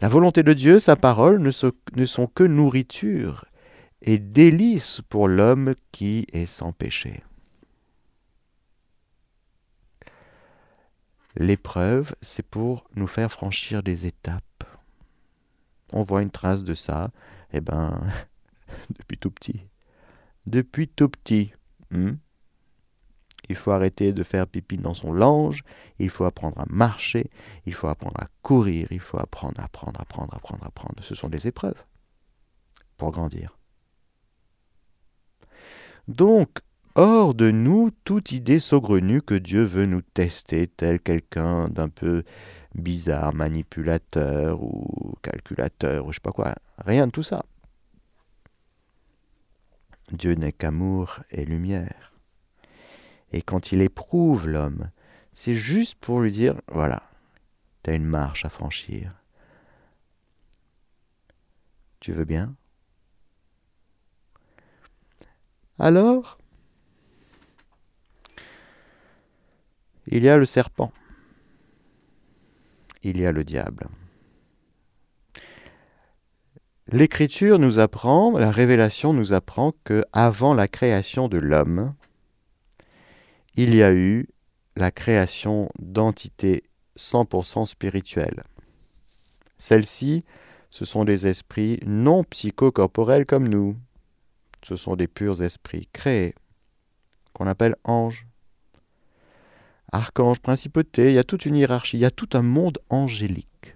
la 0.00 0.08
volonté 0.08 0.42
de 0.42 0.52
Dieu, 0.52 0.80
sa 0.80 0.96
parole, 0.96 1.40
ne, 1.40 1.50
ne 1.96 2.06
sont 2.06 2.26
que 2.26 2.44
nourriture 2.44 3.44
et 4.00 4.18
délices 4.18 5.02
pour 5.08 5.28
l'homme 5.28 5.74
qui 5.92 6.26
est 6.32 6.46
sans 6.46 6.72
péché. 6.72 7.22
L'épreuve, 11.36 12.14
c'est 12.22 12.46
pour 12.46 12.88
nous 12.94 13.06
faire 13.06 13.30
franchir 13.30 13.82
des 13.82 14.06
étapes. 14.06 14.45
On 15.92 16.02
voit 16.02 16.22
une 16.22 16.30
trace 16.30 16.64
de 16.64 16.74
ça, 16.74 17.10
eh 17.52 17.60
ben, 17.60 18.00
depuis 18.98 19.18
tout 19.18 19.30
petit. 19.30 19.62
Depuis 20.46 20.88
tout 20.88 21.08
petit. 21.08 21.52
Hmm? 21.90 22.14
il 23.48 23.56
faut 23.56 23.70
arrêter 23.70 24.12
de 24.12 24.22
faire 24.22 24.46
pipi 24.46 24.76
dans 24.78 24.94
son 24.94 25.12
lange, 25.12 25.62
il 25.98 26.10
faut 26.10 26.24
apprendre 26.24 26.58
à 26.60 26.66
marcher, 26.68 27.30
il 27.64 27.74
faut 27.74 27.88
apprendre 27.88 28.20
à 28.20 28.28
courir, 28.42 28.88
il 28.90 29.00
faut 29.00 29.18
apprendre, 29.18 29.60
apprendre, 29.60 30.00
apprendre, 30.00 30.34
apprendre, 30.34 30.64
apprendre. 30.64 31.02
Ce 31.02 31.14
sont 31.14 31.28
des 31.28 31.46
épreuves 31.46 31.82
pour 32.96 33.10
grandir. 33.10 33.56
Donc, 36.08 36.60
Hors 36.98 37.34
de 37.34 37.50
nous 37.50 37.90
toute 38.04 38.32
idée 38.32 38.58
saugrenue 38.58 39.20
que 39.20 39.34
Dieu 39.34 39.62
veut 39.62 39.84
nous 39.84 40.00
tester, 40.00 40.66
tel 40.66 40.98
quelqu'un 40.98 41.68
d'un 41.68 41.90
peu 41.90 42.24
bizarre, 42.74 43.34
manipulateur 43.34 44.62
ou 44.62 45.12
calculateur 45.20 46.06
ou 46.06 46.12
je 46.12 46.14
sais 46.16 46.22
pas 46.22 46.32
quoi. 46.32 46.54
Rien 46.78 47.06
de 47.06 47.12
tout 47.12 47.22
ça. 47.22 47.44
Dieu 50.10 50.32
n'est 50.36 50.52
qu'amour 50.52 51.20
et 51.32 51.44
lumière. 51.44 52.14
Et 53.30 53.42
quand 53.42 53.72
il 53.72 53.82
éprouve 53.82 54.48
l'homme, 54.48 54.90
c'est 55.34 55.52
juste 55.52 55.96
pour 55.96 56.20
lui 56.20 56.32
dire, 56.32 56.58
voilà, 56.72 57.02
tu 57.82 57.90
as 57.90 57.94
une 57.94 58.06
marche 58.06 58.46
à 58.46 58.48
franchir. 58.48 59.12
Tu 62.00 62.12
veux 62.12 62.24
bien? 62.24 62.56
Alors, 65.78 66.38
Il 70.08 70.24
y 70.24 70.28
a 70.28 70.36
le 70.36 70.46
serpent. 70.46 70.92
Il 73.02 73.20
y 73.20 73.26
a 73.26 73.32
le 73.32 73.44
diable. 73.44 73.84
L'écriture 76.88 77.58
nous 77.58 77.80
apprend, 77.80 78.38
la 78.38 78.52
révélation 78.52 79.12
nous 79.12 79.32
apprend 79.32 79.72
que 79.82 80.04
avant 80.12 80.54
la 80.54 80.68
création 80.68 81.28
de 81.28 81.36
l'homme, 81.36 81.94
il 83.54 83.74
y 83.74 83.82
a 83.82 83.92
eu 83.92 84.28
la 84.76 84.92
création 84.92 85.68
d'entités 85.80 86.62
100% 86.96 87.66
spirituelles. 87.66 88.44
Celles-ci, 89.58 90.24
ce 90.70 90.84
sont 90.84 91.04
des 91.04 91.26
esprits 91.26 91.80
non 91.86 92.22
psychocorporels 92.22 93.26
comme 93.26 93.48
nous. 93.48 93.76
Ce 94.62 94.76
sont 94.76 94.94
des 94.94 95.08
purs 95.08 95.42
esprits 95.42 95.88
créés, 95.92 96.34
qu'on 97.32 97.46
appelle 97.46 97.76
anges. 97.84 98.25
Archanges, 99.92 100.40
principautés, 100.40 101.10
il 101.10 101.14
y 101.14 101.18
a 101.18 101.24
toute 101.24 101.46
une 101.46 101.56
hiérarchie, 101.56 101.96
il 101.96 102.00
y 102.00 102.06
a 102.06 102.10
tout 102.10 102.30
un 102.34 102.42
monde 102.42 102.78
angélique. 102.90 103.74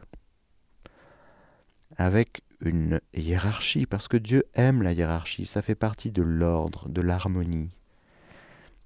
Avec 1.96 2.42
une 2.60 3.00
hiérarchie, 3.14 3.86
parce 3.86 4.08
que 4.08 4.16
Dieu 4.16 4.44
aime 4.54 4.82
la 4.82 4.92
hiérarchie, 4.92 5.46
ça 5.46 5.62
fait 5.62 5.74
partie 5.74 6.10
de 6.10 6.22
l'ordre, 6.22 6.88
de 6.88 7.00
l'harmonie. 7.00 7.70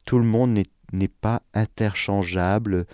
Tout 0.05 0.19
le 0.19 0.25
monde 0.25 0.59
n'est 0.93 1.09
pas 1.09 1.43
interchangeable, 1.55 2.87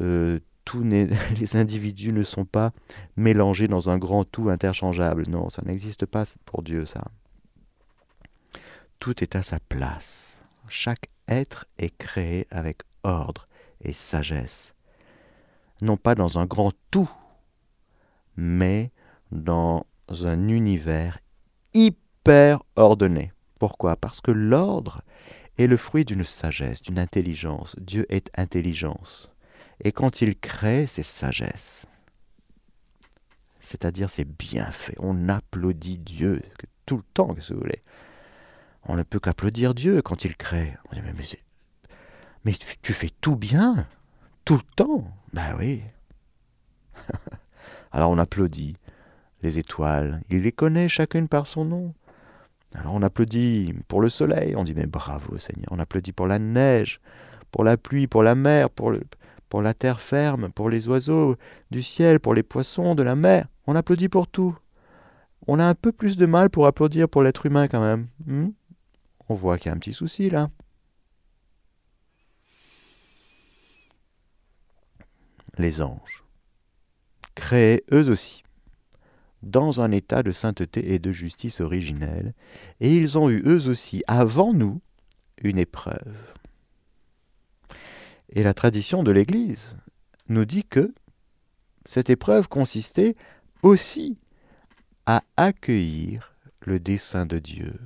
euh, 0.00 0.40
les 0.74 1.56
individus 1.56 2.12
ne 2.12 2.22
sont 2.22 2.44
pas 2.44 2.72
mélangés 3.16 3.68
dans 3.68 3.90
un 3.90 3.98
grand 3.98 4.24
tout 4.24 4.48
interchangeable. 4.48 5.24
Non, 5.28 5.50
ça 5.50 5.62
n'existe 5.62 6.06
pas 6.06 6.24
pour 6.44 6.62
Dieu, 6.62 6.84
ça. 6.86 7.04
Tout 8.98 9.22
est 9.22 9.36
à 9.36 9.42
sa 9.42 9.60
place. 9.60 10.38
Chaque 10.68 11.10
être 11.28 11.66
est 11.78 11.96
créé 11.96 12.46
avec 12.50 12.82
ordre 13.02 13.46
et 13.84 13.92
sagesse. 13.92 14.74
Non 15.82 15.96
pas 15.96 16.14
dans 16.14 16.38
un 16.38 16.46
grand 16.46 16.72
tout, 16.90 17.10
mais 18.36 18.90
dans 19.32 19.84
un 20.08 20.48
univers 20.48 21.18
hyper 21.72 22.62
ordonné. 22.76 23.32
Pourquoi? 23.58 23.96
Parce 23.96 24.20
que 24.20 24.30
l'ordre 24.30 25.02
est 25.58 25.66
le 25.66 25.76
fruit 25.76 26.04
d'une 26.04 26.24
sagesse, 26.24 26.82
d'une 26.82 26.98
intelligence. 26.98 27.76
Dieu 27.78 28.06
est 28.08 28.30
intelligence. 28.38 29.30
Et 29.80 29.92
quand 29.92 30.22
il 30.22 30.36
crée, 30.36 30.86
c'est 30.86 31.02
sagesse. 31.02 31.86
C'est-à-dire, 33.60 34.10
c'est 34.10 34.28
bien 34.28 34.70
fait. 34.70 34.96
On 34.98 35.28
applaudit 35.28 35.98
Dieu 35.98 36.42
tout 36.86 36.98
le 36.98 37.02
temps, 37.14 37.34
si 37.40 37.52
vous 37.52 37.60
voulez. 37.60 37.82
On 38.84 38.96
ne 38.96 39.02
peut 39.02 39.18
qu'applaudir 39.18 39.74
Dieu 39.74 40.02
quand 40.02 40.24
il 40.24 40.36
crée. 40.36 40.76
On 40.90 40.94
dit, 40.94 41.00
mais, 41.02 41.14
mais, 41.14 41.24
mais 42.44 42.52
tu 42.82 42.92
fais 42.92 43.10
tout 43.20 43.36
bien, 43.36 43.86
tout 44.44 44.56
le 44.56 44.74
temps. 44.76 45.04
Ben 45.32 45.56
oui. 45.58 45.82
Alors 47.92 48.10
on 48.10 48.18
applaudit 48.18 48.76
les 49.42 49.58
étoiles. 49.58 50.20
Il 50.30 50.42
les 50.42 50.52
connaît 50.52 50.88
chacune 50.88 51.28
par 51.28 51.46
son 51.46 51.64
nom. 51.64 51.94
Alors 52.74 52.94
on 52.94 53.02
applaudit 53.02 53.74
pour 53.88 54.00
le 54.00 54.08
soleil. 54.08 54.54
On 54.56 54.64
dit, 54.64 54.74
mais 54.74 54.86
bravo 54.86 55.38
Seigneur. 55.38 55.68
On 55.70 55.78
applaudit 55.78 56.12
pour 56.12 56.26
la 56.26 56.38
neige, 56.38 57.00
pour 57.50 57.64
la 57.64 57.76
pluie, 57.76 58.06
pour 58.06 58.22
la 58.22 58.34
mer, 58.34 58.68
pour 58.68 58.90
le, 58.90 59.00
pour 59.48 59.62
la 59.62 59.74
terre 59.74 60.00
ferme, 60.00 60.50
pour 60.50 60.68
les 60.70 60.88
oiseaux 60.88 61.36
du 61.70 61.82
ciel, 61.82 62.20
pour 62.20 62.34
les 62.34 62.42
poissons 62.42 62.94
de 62.94 63.02
la 63.02 63.14
mer. 63.14 63.46
On 63.66 63.76
applaudit 63.76 64.08
pour 64.08 64.28
tout. 64.28 64.56
On 65.46 65.58
a 65.58 65.64
un 65.64 65.74
peu 65.74 65.92
plus 65.92 66.16
de 66.16 66.26
mal 66.26 66.50
pour 66.50 66.66
applaudir 66.66 67.08
pour 67.08 67.22
l'être 67.22 67.46
humain 67.46 67.68
quand 67.68 67.80
même. 67.80 68.08
Hmm? 68.26 68.48
On 69.28 69.34
voit 69.34 69.58
qu'il 69.58 69.70
y 69.70 69.72
a 69.72 69.74
un 69.74 69.78
petit 69.78 69.92
souci 69.92 70.28
là. 70.28 70.48
Les 75.58 75.82
anges, 75.82 76.24
créés 77.34 77.84
eux 77.92 78.08
aussi, 78.10 78.42
dans 79.42 79.80
un 79.80 79.92
état 79.92 80.22
de 80.22 80.32
sainteté 80.32 80.94
et 80.94 80.98
de 80.98 81.12
justice 81.12 81.60
originelle, 81.60 82.34
et 82.80 82.94
ils 82.94 83.18
ont 83.18 83.30
eu 83.30 83.42
eux 83.46 83.68
aussi, 83.68 84.02
avant 84.06 84.52
nous, 84.52 84.80
une 85.42 85.58
épreuve. 85.58 86.32
Et 88.30 88.42
la 88.42 88.54
tradition 88.54 89.02
de 89.02 89.12
l'Église 89.12 89.76
nous 90.28 90.44
dit 90.44 90.64
que 90.64 90.92
cette 91.84 92.10
épreuve 92.10 92.48
consistait 92.48 93.14
aussi 93.62 94.18
à 95.06 95.22
accueillir 95.36 96.34
le 96.60 96.80
dessein 96.80 97.26
de 97.26 97.38
Dieu 97.38 97.78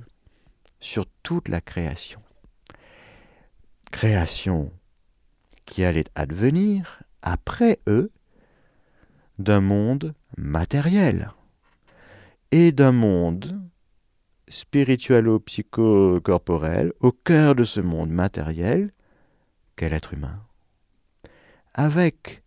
sur 0.79 1.05
toute 1.23 1.49
la 1.49 1.61
création. 1.61 2.21
Création 3.91 4.71
qui 5.65 5.83
allait 5.83 6.05
advenir 6.15 7.03
après 7.21 7.79
eux 7.87 8.11
d'un 9.37 9.61
monde 9.61 10.15
matériel 10.37 11.31
et 12.51 12.71
d'un 12.71 12.91
monde 12.91 13.61
spiritualo-psycho-corporel 14.47 16.93
au 16.99 17.11
cœur 17.11 17.53
de 17.55 17.63
ce 17.63 17.81
monde 17.81 18.09
matériel 18.09 18.91
quel 19.75 19.93
être 19.93 20.13
humain, 20.13 20.43
avec 21.73 22.43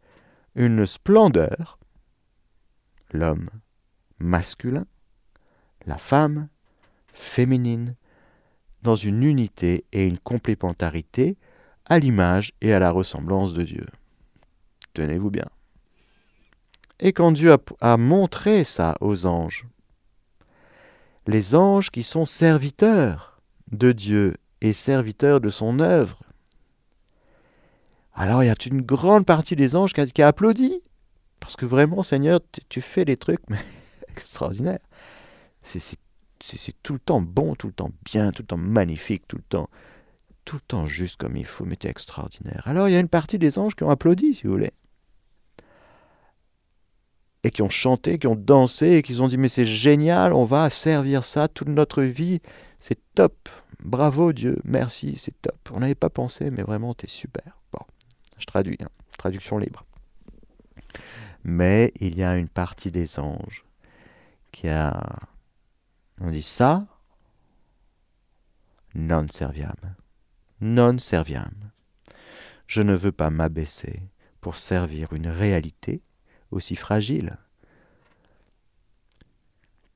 une 0.54 0.85
splendeur, 0.85 1.78
l'homme 3.12 3.48
masculin, 4.18 4.85
la 5.87 5.96
femme 5.96 6.48
féminine, 7.12 7.94
dans 8.82 8.96
une 8.96 9.22
unité 9.22 9.87
et 9.92 10.06
une 10.06 10.18
complémentarité 10.18 11.38
à 11.87 11.98
l'image 11.98 12.52
et 12.61 12.74
à 12.74 12.78
la 12.78 12.90
ressemblance 12.90 13.54
de 13.54 13.62
Dieu. 13.62 13.87
Tenez-vous 14.94 15.31
bien. 15.31 15.46
Et 17.00 17.12
quand 17.12 17.33
Dieu 17.33 17.57
a, 17.81 17.96
montré 17.96 18.62
ça 18.62 18.94
aux 19.00 19.26
anges, 19.26 19.66
les 21.26 21.55
anges 21.55 21.90
qui 21.90 22.05
sont 22.05 22.24
serviteurs 22.24 23.40
de 23.70 23.92
Dieu 23.92 24.37
et 24.61 24.72
serviteurs 24.72 25.40
de 25.40 25.48
son 25.48 25.81
œuvre, 25.81 26.20
alors 28.14 28.44
il 28.44 28.46
y 28.46 28.50
a 28.50 28.55
une 28.66 28.83
grande 28.83 29.26
partie 29.26 29.57
des 29.57 29.74
anges 29.74 29.92
qui 29.92 30.22
a, 30.22 30.26
applaudi. 30.28 30.81
Parce 31.40 31.57
que 31.57 31.66
vraiment, 31.66 32.05
Seigneur, 32.05 32.38
tu, 32.68 32.81
fais 32.81 33.05
des 33.05 33.16
trucs 33.16 33.40
extraordinaires. 34.09 34.78
C'est 35.64 35.96
tout 36.85 36.92
le 36.92 37.00
temps 37.00 37.20
bon, 37.20 37.57
tout 37.57 37.66
le 37.66 37.72
temps 37.72 37.90
bien, 38.05 38.31
tout 38.31 38.42
le 38.42 38.46
temps 38.46 38.57
magnifique, 38.57 39.26
tout 39.26 39.38
le 39.38 39.42
temps, 39.42 39.68
tout 40.44 40.57
le 40.57 40.62
temps 40.62 40.87
juste 40.87 41.16
comme 41.16 41.37
il 41.37 41.46
faut, 41.46 41.64
mais 41.64 41.76
es 41.83 41.88
extraordinaire. 41.88 42.62
Alors 42.66 42.88
il 42.88 42.92
y 42.92 42.96
a 42.96 43.00
une 43.00 43.09
partie 43.09 43.38
des 43.38 43.59
anges 43.59 43.74
qui 43.74 43.83
ont 43.83 43.90
applaudi, 43.90 44.35
si 44.35 44.46
vous 44.46 44.52
voulez. 44.52 44.72
Et 47.44 47.50
qui 47.50 47.62
ont 47.62 47.70
chanté, 47.70 48.18
qui 48.18 48.26
ont 48.26 48.37
dansé, 48.37 48.92
et 48.92 49.02
qui 49.02 49.20
ont 49.20 49.28
dit, 49.28 49.38
mais 49.38 49.48
c'est 49.48 49.64
génial, 49.64 50.33
on 50.33 50.44
va 50.44 50.70
servir 50.70 51.24
ça 51.24 51.48
toute 51.48 51.68
notre 51.68 52.02
vie, 52.02 52.40
c'est 52.78 52.98
top. 53.14 53.48
Bravo 53.83 54.33
Dieu, 54.33 54.59
merci, 54.64 55.16
c'est 55.16 55.40
top. 55.42 55.59
On 55.72 55.81
n'avait 55.81 55.96
pas 55.96 56.11
pensé, 56.11 56.50
mais 56.50 56.62
vraiment, 56.62 56.94
tu 56.94 57.07
es 57.07 57.09
super. 57.09 57.59
Je 58.42 58.46
traduis, 58.46 58.76
hein. 58.83 58.88
traduction 59.18 59.57
libre. 59.57 59.85
Mais 61.44 61.92
il 62.00 62.18
y 62.18 62.24
a 62.24 62.37
une 62.37 62.48
partie 62.48 62.90
des 62.90 63.20
anges 63.20 63.64
qui 64.50 64.68
a, 64.68 65.00
on 66.20 66.28
dit 66.28 66.42
ça, 66.42 66.85
non 68.96 69.26
serviam. 69.28 69.76
Non 70.61 70.98
serviam. 70.98 71.55
Je 72.66 72.83
ne 72.83 72.94
veux 72.94 73.12
pas 73.12 73.31
m'abaisser 73.31 74.02
pour 74.40 74.57
servir 74.57 75.12
une 75.12 75.28
réalité 75.28 76.02
aussi 76.53 76.77
fragile 76.77 77.37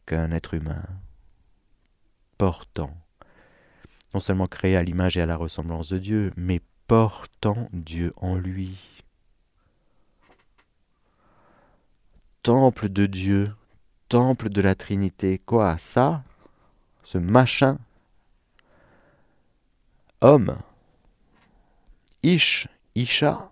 qu'un 0.07 0.31
être 0.33 0.55
humain 0.55 0.85
portant, 2.39 2.95
non 4.15 4.21
seulement 4.21 4.47
créé 4.47 4.77
à 4.77 4.83
l'image 4.83 5.17
et 5.17 5.23
à 5.23 5.27
la 5.27 5.37
ressemblance 5.37 5.89
de 5.89 5.99
Dieu, 5.99 6.33
mais 6.37 6.61
portant 6.87 7.69
Dieu 7.73 8.13
en 8.17 8.37
lui. 8.37 9.03
Temple 12.43 12.89
de 12.89 13.07
Dieu, 13.07 13.55
temple 14.09 14.49
de 14.49 14.61
la 14.61 14.75
Trinité, 14.75 15.39
quoi 15.39 15.79
ça 15.79 16.23
Ce 17.03 17.19
machin? 17.19 17.79
Homme. 20.21 20.57
Ish, 22.23 22.69
Isha 22.95 23.51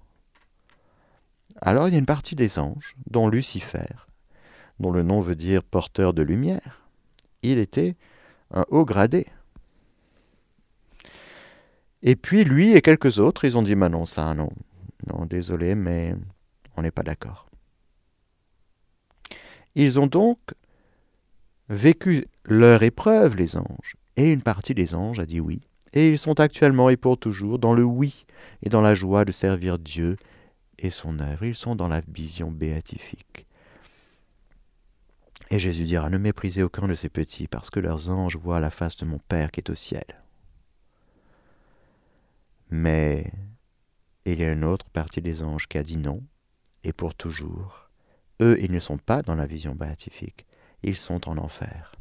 Alors 1.66 1.88
il 1.88 1.92
y 1.92 1.94
a 1.94 1.98
une 1.98 2.05
partie 2.05 2.37
des 2.37 2.59
anges, 2.59 2.94
dont 3.11 3.27
Lucifer, 3.27 3.88
dont 4.81 4.92
le 4.92 5.03
nom 5.03 5.22
veut 5.22 5.35
dire 5.35 5.64
porteur 5.64 6.12
de 6.12 6.22
lumière. 6.22 6.83
Il 7.42 7.59
était 7.59 7.96
un 8.50 8.66
haut 8.68 8.85
gradé. 8.85 9.27
Et 12.03 12.16
puis 12.16 12.44
lui 12.44 12.72
et 12.72 12.83
quelques 12.83 13.18
autres, 13.18 13.46
ils 13.46 13.57
ont 13.57 13.62
dit, 13.62 13.74
bah 13.74 13.88
non, 13.88 14.05
ça, 14.05 14.35
non, 14.35 14.50
non, 15.07 15.24
désolé, 15.24 15.74
mais 15.74 16.14
on 16.77 16.83
n'est 16.83 16.90
pas 16.90 17.03
d'accord. 17.03 17.48
Ils 19.74 19.98
ont 19.98 20.07
donc 20.07 20.38
vécu 21.70 22.27
leur 22.44 22.83
épreuve, 22.83 23.37
les 23.37 23.57
anges, 23.57 23.96
et 24.16 24.31
une 24.31 24.42
partie 24.42 24.74
des 24.74 24.94
anges 24.94 25.18
a 25.18 25.24
dit 25.24 25.40
oui, 25.40 25.62
et 25.94 26.09
ils 26.09 26.18
sont 26.18 26.40
actuellement 26.40 26.90
et 26.90 26.98
pour 26.98 27.16
toujours 27.16 27.59
dans 27.59 27.72
le 27.72 27.85
oui 27.85 28.27
et 28.62 28.68
dans 28.68 28.83
la 28.83 28.94
joie 28.94 29.24
de 29.24 29.33
servir 29.33 29.79
Dieu 29.79 30.18
et 30.85 30.90
son 30.90 31.18
œuvre. 31.18 31.44
Ils 31.44 31.55
sont 31.55 31.75
dans 31.75 31.88
la 31.88 32.03
vision 32.09 32.51
béatifique. 32.51 33.47
Et 35.51 35.59
Jésus 35.59 35.85
dira, 35.85 36.11
ne 36.11 36.18
méprisez 36.18 36.62
aucun 36.62 36.88
de 36.88 36.94
ces 36.94 37.09
petits, 37.09 37.49
parce 37.49 37.70
que 37.70 37.81
leurs 37.81 38.11
anges 38.11 38.37
voient 38.37 38.61
la 38.61 38.70
face 38.70 38.97
de 38.97 39.05
mon 39.05 39.18
Père 39.18 39.51
qui 39.51 39.61
est 39.61 39.70
au 39.70 39.75
ciel. 39.75 40.05
Mais 42.70 43.31
il 44.25 44.40
y 44.40 44.44
a 44.44 44.53
une 44.53 44.64
autre 44.64 44.87
partie 44.87 45.20
des 45.20 45.42
anges 45.42 45.68
qui 45.68 45.79
a 45.79 45.83
dit 45.83 45.99
non, 45.99 46.23
et 46.83 46.92
pour 46.92 47.14
toujours. 47.14 47.90
Eux, 48.40 48.59
ils 48.61 48.73
ne 48.73 48.79
sont 48.79 48.99
pas 48.99 49.23
dans 49.23 49.35
la 49.35 49.47
vision 49.47 49.75
béatifique, 49.75 50.47
ils 50.83 50.97
sont 50.97 51.29
en 51.29 51.37
enfer. 51.38 51.92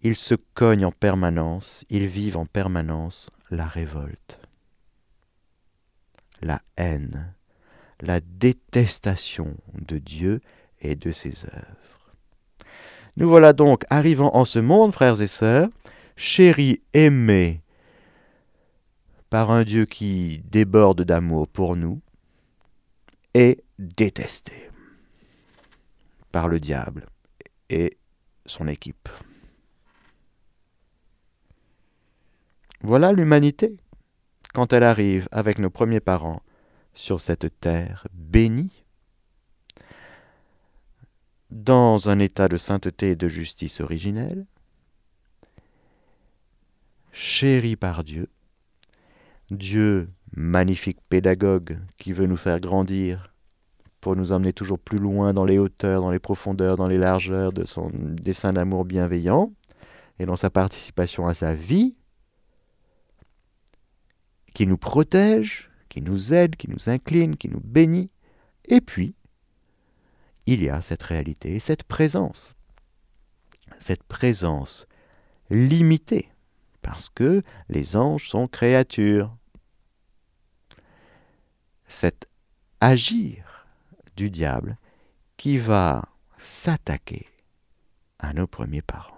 Ils 0.00 0.16
se 0.16 0.34
cognent 0.34 0.86
en 0.86 0.92
permanence, 0.92 1.84
ils 1.88 2.06
vivent 2.06 2.36
en 2.36 2.46
permanence 2.46 3.30
la 3.50 3.66
révolte. 3.66 4.41
La 6.42 6.60
haine, 6.76 7.34
la 8.00 8.20
détestation 8.20 9.56
de 9.74 9.98
Dieu 9.98 10.40
et 10.80 10.96
de 10.96 11.12
ses 11.12 11.44
œuvres. 11.46 12.14
Nous 13.16 13.28
voilà 13.28 13.52
donc 13.52 13.84
arrivant 13.90 14.34
en 14.34 14.44
ce 14.44 14.58
monde, 14.58 14.92
frères 14.92 15.20
et 15.20 15.26
sœurs, 15.26 15.68
chéris, 16.16 16.82
aimés 16.92 17.60
par 19.30 19.50
un 19.50 19.64
Dieu 19.64 19.84
qui 19.86 20.42
déborde 20.50 21.02
d'amour 21.02 21.48
pour 21.48 21.76
nous, 21.76 22.00
et 23.34 23.62
détestés 23.78 24.70
par 26.30 26.48
le 26.48 26.60
diable 26.60 27.06
et 27.70 27.96
son 28.46 28.68
équipe. 28.68 29.08
Voilà 32.82 33.12
l'humanité 33.12 33.76
quand 34.52 34.72
elle 34.72 34.82
arrive 34.82 35.28
avec 35.32 35.58
nos 35.58 35.70
premiers 35.70 36.00
parents 36.00 36.42
sur 36.94 37.20
cette 37.20 37.60
terre 37.60 38.06
bénie, 38.12 38.84
dans 41.50 42.08
un 42.08 42.18
état 42.18 42.48
de 42.48 42.56
sainteté 42.56 43.10
et 43.10 43.16
de 43.16 43.28
justice 43.28 43.80
originelle, 43.80 44.46
chéri 47.12 47.76
par 47.76 48.04
Dieu, 48.04 48.28
Dieu 49.50 50.08
magnifique 50.34 50.98
pédagogue 51.08 51.78
qui 51.98 52.12
veut 52.12 52.26
nous 52.26 52.36
faire 52.36 52.58
grandir 52.58 53.34
pour 54.00 54.16
nous 54.16 54.32
emmener 54.32 54.52
toujours 54.52 54.78
plus 54.78 54.98
loin 54.98 55.32
dans 55.34 55.44
les 55.44 55.58
hauteurs, 55.58 56.00
dans 56.00 56.10
les 56.10 56.18
profondeurs, 56.18 56.76
dans 56.76 56.88
les 56.88 56.98
largeurs 56.98 57.52
de 57.52 57.64
son 57.64 57.90
dessein 57.92 58.54
d'amour 58.54 58.84
bienveillant 58.84 59.52
et 60.18 60.26
dans 60.26 60.36
sa 60.36 60.50
participation 60.50 61.26
à 61.26 61.34
sa 61.34 61.54
vie, 61.54 61.94
qui 64.52 64.66
nous 64.66 64.78
protège, 64.78 65.70
qui 65.88 66.02
nous 66.02 66.32
aide, 66.32 66.56
qui 66.56 66.68
nous 66.68 66.88
incline, 66.88 67.36
qui 67.36 67.48
nous 67.48 67.60
bénit. 67.60 68.10
Et 68.66 68.80
puis, 68.80 69.14
il 70.46 70.62
y 70.62 70.68
a 70.68 70.82
cette 70.82 71.02
réalité, 71.02 71.58
cette 71.60 71.84
présence, 71.84 72.54
cette 73.78 74.02
présence 74.02 74.86
limitée, 75.50 76.28
parce 76.80 77.08
que 77.08 77.42
les 77.68 77.96
anges 77.96 78.28
sont 78.28 78.48
créatures. 78.48 79.36
Cet 81.86 82.26
agir 82.80 83.66
du 84.16 84.30
diable 84.30 84.78
qui 85.36 85.58
va 85.58 86.08
s'attaquer 86.38 87.26
à 88.18 88.32
nos 88.32 88.46
premiers 88.46 88.82
parents. 88.82 89.11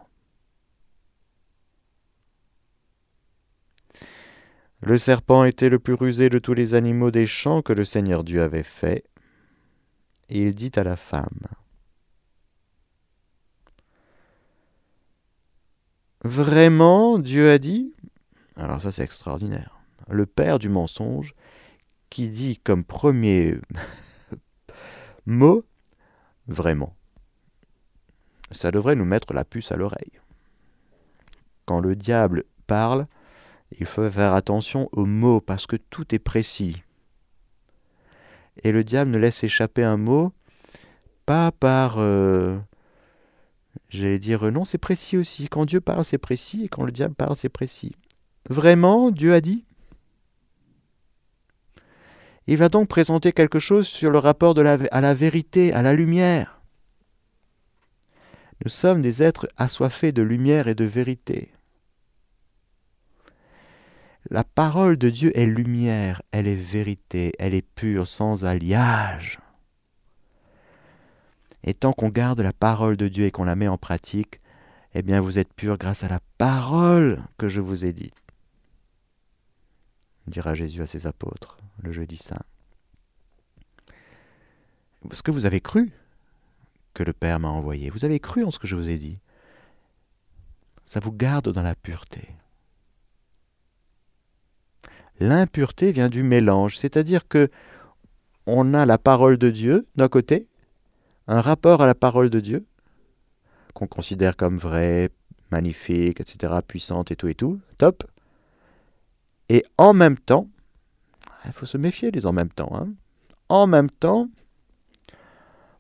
Le 4.87 4.99
serpent 4.99 5.45
était 5.45 5.71
le 5.71 5.79
plus 5.79 5.95
rusé 5.95 6.29
de 6.29 6.39
tous 6.39 6.53
les 6.53 6.75
animaux 6.75 7.11
des 7.11 7.25
champs 7.25 7.63
que 7.63 7.73
le 7.73 7.85
Seigneur 7.85 8.23
Dieu 8.23 8.43
avait 8.43 8.63
fait. 8.63 9.05
Et 10.29 10.43
il 10.43 10.55
dit 10.55 10.73
à 10.77 10.85
la 10.85 10.97
femme, 10.97 11.41
Vraiment, 16.23 17.19
Dieu 17.19 17.51
a 17.51 17.57
dit? 17.57 17.95
Alors 18.57 18.83
ça 18.83 18.93
c'est 18.93 19.03
extraordinaire. 19.03 19.79
Le 20.11 20.27
père 20.27 20.59
du 20.59 20.69
mensonge 20.69 21.35
qui 22.11 22.29
dit 22.29 22.59
comme 22.59 22.85
premier 22.85 23.57
mot, 25.27 25.65
vraiment. 26.47 26.95
Ça 28.51 28.71
devrait 28.71 28.97
nous 28.97 29.07
mettre 29.07 29.33
la 29.33 29.47
puce 29.47 29.73
à 29.73 29.77
l'oreille. 29.77 30.21
Quand 31.65 31.81
le 31.81 31.97
diable 31.97 32.45
parle, 32.67 33.07
il 33.79 33.87
faut 33.87 34.09
faire 34.09 34.35
attention 34.35 34.89
aux 34.93 35.07
mots 35.07 35.41
parce 35.41 35.67
que 35.67 35.77
tout 35.77 36.15
est 36.15 36.19
précis. 36.19 36.83
Et 38.63 38.73
le 38.73 38.85
diable 38.85 39.11
ne 39.11 39.19
laisse 39.19 39.43
échapper 39.45 39.85
un 39.85 39.97
mot 39.97 40.33
pas 41.27 41.53
par... 41.53 41.99
Euh, 41.99 42.59
j'allais 43.89 44.19
dire 44.19 44.51
non, 44.53 44.65
c'est 44.65 44.79
précis 44.79 45.17
aussi. 45.17 45.49
Quand 45.49 45.65
Dieu 45.65 45.81
parle, 45.81 46.05
c'est 46.05 46.19
précis, 46.19 46.65
et 46.65 46.69
quand 46.69 46.85
le 46.85 46.93
diable 46.93 47.15
parle, 47.15 47.37
c'est 47.37 47.49
précis. 47.49 47.93
Vraiment, 48.49 49.11
Dieu 49.11 49.33
a 49.33 49.41
dit? 49.41 49.65
Il 52.47 52.59
va 52.59 52.69
donc 52.69 52.89
présenter 52.89 53.33
quelque 53.33 53.59
chose 53.59 53.89
sur 53.89 54.11
le 54.11 54.19
rapport 54.19 54.55
à 54.59 55.01
la 55.01 55.15
vérité, 55.15 55.73
à 55.73 55.81
la 55.81 55.95
lumière. 55.95 56.61
Nous 58.63 58.71
sommes 58.71 59.01
des 59.01 59.23
êtres 59.23 59.49
assoiffés 59.57 60.13
de 60.13 60.23
lumière 60.23 60.69
et 60.69 60.75
de 60.75 60.85
vérité. 60.85 61.54
La 64.31 64.43
parole 64.43 64.97
de 64.97 65.11
Dieu 65.11 65.37
est 65.39 65.47
lumière, 65.47 66.23
elle 66.33 66.47
est 66.47 66.55
vérité, 66.55 67.33
elle 67.39 67.55
est 67.55 67.67
pure, 67.75 68.09
sans 68.09 68.45
alliage. 68.45 69.39
Et 71.63 71.75
tant 71.75 71.93
qu'on 71.93 72.09
garde 72.09 72.41
la 72.41 72.53
parole 72.53 72.97
de 72.97 73.09
Dieu 73.09 73.27
et 73.27 73.31
qu'on 73.31 73.45
la 73.45 73.55
met 73.55 73.69
en 73.69 73.79
pratique, 73.79 74.41
eh 74.95 75.03
bien 75.03 75.21
vous 75.21 75.39
êtes 75.39 75.53
pur 75.53 75.77
grâce 75.77 76.05
à 76.05 76.09
la 76.09 76.21
parole 76.39 77.23
que 77.37 77.49
je 77.49 77.61
vous 77.61 77.85
ai 77.85 77.93
dite. 77.93 78.15
Dira 80.27 80.55
Jésus 80.55 80.81
à 80.81 80.87
ses 80.87 81.07
apôtres 81.07 81.59
le 81.83 81.93
jeudi 81.93 82.17
saint. 82.17 82.43
Ce 85.13 85.23
que 85.23 85.31
vous 85.31 85.45
avez 85.45 85.61
cru 85.61 85.93
que 86.95 87.03
le 87.03 87.13
Père 87.13 87.41
m'a 87.41 87.49
envoyé, 87.49 87.91
vous 87.91 88.07
avez 88.07 88.21
cru 88.21 88.43
en 88.45 88.51
ce 88.51 88.59
que 88.59 88.67
je 88.67 88.77
vous 88.77 88.89
ai 88.89 88.97
dit, 88.97 89.19
ça 90.87 91.01
vous 91.01 91.13
garde 91.13 91.51
dans 91.51 91.63
la 91.63 91.75
pureté. 91.75 92.27
L'impureté 95.21 95.93
vient 95.93 96.09
du 96.09 96.23
mélange, 96.23 96.77
c'est-à-dire 96.77 97.29
que 97.29 97.49
on 98.47 98.75
a 98.75 98.85
la 98.85 98.99
parole 98.99 99.39
de 99.39 99.51
Dieu 99.51 99.87
d'un 99.97 100.09
côté, 100.09 100.49
un 101.27 101.41
rapport 101.41 101.83
à 101.83 101.87
la 101.87 101.95
parole 101.95 102.31
de 102.31 102.41
Dieu, 102.41 102.67
qu'on 103.73 103.87
considère 103.87 104.37
comme 104.37 104.57
vrai, 104.57 105.11
magnifique, 105.51 106.21
etc., 106.21 106.55
puissante 106.67 107.11
et 107.11 107.17
tout 107.17 107.29
et 107.29 107.35
tout, 107.35 107.61
top. 107.79 108.05
Et 109.49 109.65
en 109.79 109.95
même 109.95 110.19
temps, 110.19 110.49
il 111.47 111.53
faut 111.53 111.67
se 111.67 111.79
méfier 111.79 112.11
des 112.11 112.27
en 112.27 112.33
même 112.33 112.51
temps. 112.51 112.73
Hein. 112.75 112.89
En 113.49 113.67
même 113.67 113.91
temps, 113.91 114.29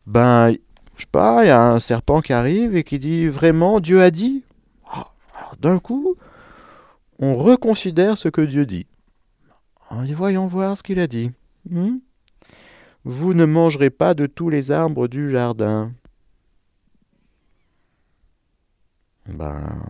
ben, 0.06 0.52
je 0.96 1.00
sais 1.00 1.08
pas, 1.10 1.44
il 1.44 1.48
y 1.48 1.50
a 1.50 1.70
un 1.70 1.80
serpent 1.80 2.20
qui 2.20 2.32
arrive 2.32 2.76
et 2.76 2.84
qui 2.84 2.98
dit 2.98 3.26
vraiment 3.26 3.80
Dieu 3.80 4.02
a 4.02 4.10
dit? 4.10 4.44
Ah, 4.86 5.10
alors 5.36 5.56
d'un 5.58 5.78
coup, 5.78 6.16
on 7.18 7.36
reconsidère 7.36 8.18
ce 8.18 8.28
que 8.28 8.42
Dieu 8.42 8.66
dit. 8.66 8.86
Voyons 10.02 10.46
voir 10.46 10.76
ce 10.76 10.82
qu'il 10.82 10.98
a 10.98 11.06
dit. 11.06 11.32
Hmm? 11.68 11.98
Vous 13.04 13.34
ne 13.34 13.44
mangerez 13.44 13.90
pas 13.90 14.14
de 14.14 14.26
tous 14.26 14.48
les 14.48 14.70
arbres 14.70 15.08
du 15.08 15.30
jardin. 15.30 15.92
Ben, 19.26 19.82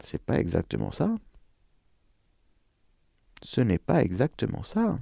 c'est 0.00 0.22
pas 0.22 0.38
exactement 0.38 0.90
ça. 0.90 1.14
Ce 3.42 3.60
n'est 3.60 3.78
pas 3.78 4.02
exactement 4.02 4.62
ça. 4.62 4.98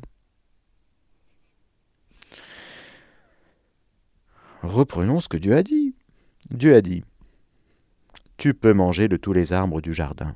Reprenons 4.63 5.21
ce 5.21 5.29
que 5.29 5.37
Dieu 5.37 5.57
a 5.57 5.63
dit. 5.63 5.95
Dieu 6.51 6.75
a 6.75 6.81
dit, 6.81 7.05
Tu 8.37 8.55
peux 8.55 8.73
manger 8.73 9.09
de 9.09 9.17
tous 9.17 9.33
les 9.33 9.53
arbres 9.53 9.81
du 9.81 9.93
jardin. 9.95 10.35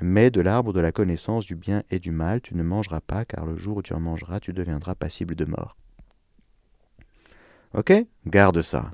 Mais 0.00 0.30
de 0.30 0.40
l'arbre 0.40 0.72
de 0.72 0.80
la 0.80 0.92
connaissance 0.92 1.44
du 1.44 1.56
bien 1.56 1.82
et 1.90 1.98
du 1.98 2.10
mal, 2.10 2.40
tu 2.40 2.54
ne 2.54 2.62
mangeras 2.62 3.00
pas, 3.00 3.24
car 3.24 3.44
le 3.44 3.56
jour 3.56 3.78
où 3.78 3.82
tu 3.82 3.92
en 3.92 4.00
mangeras, 4.00 4.40
tu 4.40 4.52
deviendras 4.52 4.94
passible 4.94 5.34
de 5.34 5.44
mort. 5.44 5.76
Ok? 7.74 7.92
Garde 8.26 8.62
ça. 8.62 8.90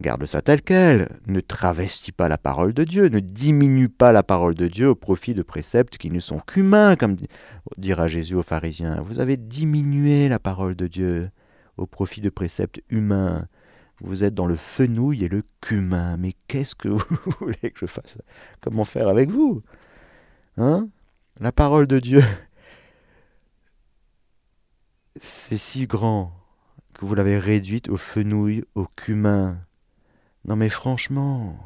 Garde 0.00 0.26
ça 0.26 0.42
tel 0.42 0.62
quel. 0.62 1.08
Ne 1.26 1.40
travestis 1.40 2.12
pas 2.12 2.28
la 2.28 2.38
parole 2.38 2.74
de 2.74 2.84
Dieu. 2.84 3.08
Ne 3.08 3.20
diminue 3.20 3.88
pas 3.88 4.12
la 4.12 4.22
parole 4.22 4.54
de 4.54 4.68
Dieu 4.68 4.88
au 4.88 4.94
profit 4.94 5.32
de 5.32 5.42
préceptes 5.42 5.96
qui 5.96 6.10
ne 6.10 6.20
sont 6.20 6.40
qu'humains, 6.40 6.96
comme 6.96 7.16
dira 7.78 8.08
Jésus 8.08 8.34
aux 8.34 8.42
pharisiens. 8.42 9.00
Vous 9.00 9.20
avez 9.20 9.36
diminué 9.36 10.28
la 10.28 10.38
parole 10.38 10.74
de 10.74 10.86
Dieu 10.88 11.30
au 11.76 11.86
profit 11.86 12.20
de 12.20 12.30
préceptes 12.30 12.80
humains. 12.90 13.46
Vous 14.02 14.24
êtes 14.24 14.34
dans 14.34 14.46
le 14.46 14.56
fenouil 14.56 15.24
et 15.24 15.28
le 15.28 15.42
cumin. 15.60 16.16
Mais 16.16 16.34
qu'est-ce 16.48 16.74
que 16.74 16.88
vous 16.88 17.06
voulez 17.40 17.70
que 17.70 17.78
je 17.78 17.86
fasse? 17.86 18.18
Comment 18.60 18.84
faire 18.84 19.08
avec 19.08 19.30
vous? 19.30 19.62
Hein? 20.56 20.88
La 21.40 21.52
parole 21.52 21.86
de 21.86 22.00
Dieu, 22.00 22.22
c'est 25.16 25.56
si 25.56 25.86
grand 25.86 26.32
que 26.94 27.06
vous 27.06 27.14
l'avez 27.14 27.38
réduite 27.38 27.88
au 27.88 27.96
fenouil, 27.96 28.64
au 28.74 28.86
cumin. 28.96 29.56
Non 30.44 30.56
mais 30.56 30.68
franchement. 30.68 31.56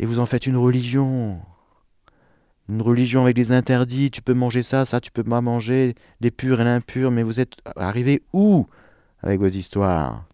Et 0.00 0.06
vous 0.06 0.18
en 0.18 0.26
faites 0.26 0.46
une 0.46 0.56
religion. 0.56 1.40
Une 2.68 2.82
religion 2.82 3.22
avec 3.22 3.36
des 3.36 3.52
interdits, 3.52 4.10
tu 4.10 4.22
peux 4.22 4.34
manger 4.34 4.62
ça, 4.62 4.84
ça 4.84 5.00
tu 5.00 5.10
peux 5.10 5.24
pas 5.24 5.40
manger, 5.40 5.94
les 6.20 6.30
purs 6.30 6.60
et 6.60 6.64
l'impur, 6.64 7.10
mais 7.10 7.22
vous 7.22 7.40
êtes 7.40 7.54
arrivé 7.76 8.22
où 8.32 8.66
avec 9.22 9.40
vos 9.40 9.46
histoires? 9.46 10.24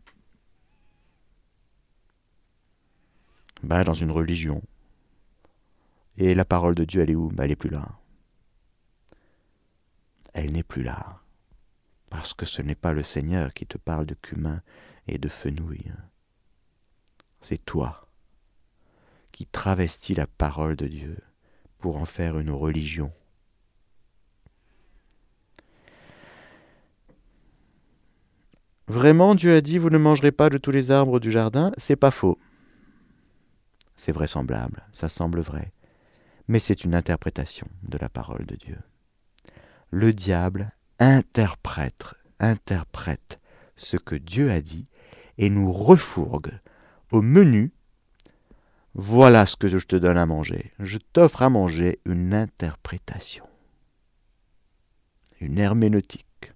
Ben, 3.65 3.85
Dans 3.85 3.95
une 3.95 4.11
religion. 4.11 4.63
Et 6.17 6.35
la 6.35 6.45
parole 6.45 6.75
de 6.75 6.85
Dieu, 6.85 7.03
elle 7.03 7.11
est 7.11 7.15
où? 7.15 7.29
Ben, 7.29 7.45
Elle 7.45 7.53
est 7.53 7.57
plus 7.57 7.71
là. 7.71 7.89
elle 10.33 10.53
n'est 10.53 10.63
plus 10.65 10.83
là. 10.83 11.21
Parce 12.11 12.35
que 12.35 12.45
ce 12.47 12.61
n'est 12.63 12.75
pas 12.75 12.93
le 12.93 13.03
Seigneur 13.03 13.53
qui 13.55 13.67
te 13.67 13.79
parle 13.79 14.07
de 14.07 14.15
cumin 14.15 14.63
et 15.09 15.19
de 15.19 15.29
fenouil. 15.29 15.93
C'est 17.41 17.65
toi 17.65 18.09
qui 19.33 19.47
travestis 19.47 20.15
la 20.15 20.27
parole 20.27 20.77
de 20.77 20.87
Dieu 20.87 21.19
pour 21.79 21.97
en 21.99 22.05
faire 22.05 22.39
une 22.39 22.51
religion. 22.51 23.13
Vraiment, 28.87 29.35
Dieu 29.35 29.57
a 29.57 29.61
dit 29.61 29.79
Vous 29.79 29.91
ne 29.91 29.99
mangerez 29.99 30.33
pas 30.33 30.51
de 30.51 30.59
tous 30.59 30.71
les 30.71 30.91
arbres 30.91 31.19
du 31.19 31.33
jardin? 31.33 31.73
C'est 31.77 31.97
pas 31.97 32.11
faux. 32.11 32.39
C'est 33.97 34.13
vraisemblable, 34.13 34.83
ça 34.91 35.09
semble 35.09 35.41
vrai. 35.41 35.73
Mais 36.49 36.59
c'est 36.59 36.85
une 36.85 36.95
interprétation 36.95 37.67
de 37.83 37.99
la 37.99 38.09
parole 38.09 38.45
de 38.47 38.57
Dieu. 38.57 38.79
Le 39.91 40.13
diable 40.13 40.73
interprète, 40.99 42.15
interprète 42.41 43.41
ce 43.77 43.97
que 43.97 44.15
Dieu 44.15 44.51
a 44.51 44.61
dit 44.61 44.87
et 45.39 45.51
nous 45.51 45.73
refourgue 45.73 46.53
au 47.11 47.23
menu. 47.23 47.73
Voilà 48.95 49.47
ce 49.47 49.57
que 49.57 49.69
je 49.69 49.79
te 49.79 49.97
donne 49.97 50.19
à 50.19 50.27
manger. 50.27 50.73
Je 50.79 50.99
t'offre 50.99 51.43
à 51.43 51.51
manger 51.51 52.01
une 52.05 52.35
interprétation, 52.35 53.47
une 55.41 55.59
herméneutique. 55.59 56.53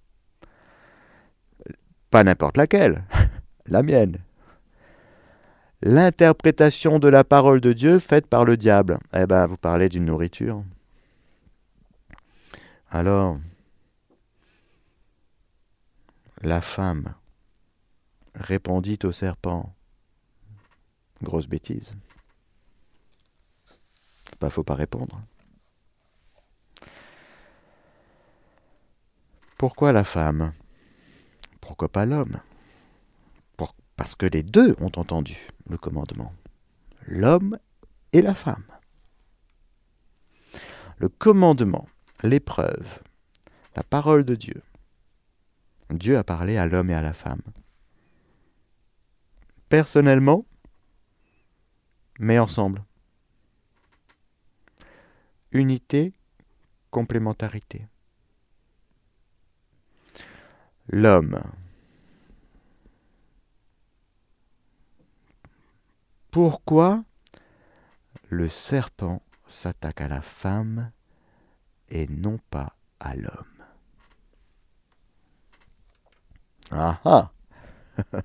Pas 2.09 2.23
n'importe 2.23 2.57
laquelle, 2.57 3.03
la 3.65 3.83
mienne. 3.83 4.17
L'interprétation 5.81 6.99
de 6.99 7.07
la 7.07 7.23
parole 7.23 7.61
de 7.61 7.71
Dieu 7.71 7.99
faite 7.99 8.27
par 8.27 8.43
le 8.43 8.57
diable. 8.57 8.99
Eh 9.13 9.25
bien, 9.25 9.45
vous 9.45 9.57
parlez 9.57 9.87
d'une 9.87 10.05
nourriture. 10.05 10.63
Alors, 12.91 13.37
la 16.41 16.61
femme 16.61 17.13
répondit 18.35 18.99
au 19.03 19.11
serpent. 19.11 19.73
Grosse 21.21 21.47
bêtise. 21.47 21.95
Pas 24.39 24.49
faut 24.49 24.63
pas 24.63 24.75
répondre. 24.75 25.21
Pourquoi 29.57 29.91
la 29.91 30.05
femme? 30.05 30.53
Pourquoi 31.59 31.89
pas 31.89 32.05
l'homme? 32.05 32.39
Parce 33.99 34.15
que 34.15 34.25
les 34.25 34.43
deux 34.43 34.77
ont 34.79 34.93
entendu 34.95 35.35
le 35.69 35.77
commandement. 35.77 36.33
L'homme 37.05 37.59
et 38.13 38.21
la 38.21 38.33
femme. 38.33 38.63
Le 40.99 41.09
commandement, 41.09 41.85
l'épreuve, 42.23 43.03
la 43.75 43.83
parole 43.83 44.23
de 44.23 44.35
Dieu. 44.35 44.63
Dieu 45.89 46.17
a 46.17 46.23
parlé 46.23 46.55
à 46.55 46.65
l'homme 46.65 46.89
et 46.91 46.93
à 46.93 47.01
la 47.01 47.11
femme. 47.11 47.41
Personnellement, 49.67 50.45
mais 52.19 52.39
ensemble. 52.39 52.81
Unité, 55.51 56.13
complémentarité. 56.89 57.85
L'homme. 60.87 61.41
Pourquoi 66.31 67.03
le 68.29 68.47
serpent 68.49 69.21
s'attaque 69.47 70.01
à 70.01 70.07
la 70.07 70.21
femme 70.21 70.91
et 71.89 72.07
non 72.07 72.39
pas 72.51 72.75
à 72.99 73.15
l'homme? 73.15 73.63
Ah 76.71 76.99
ah 77.03 77.31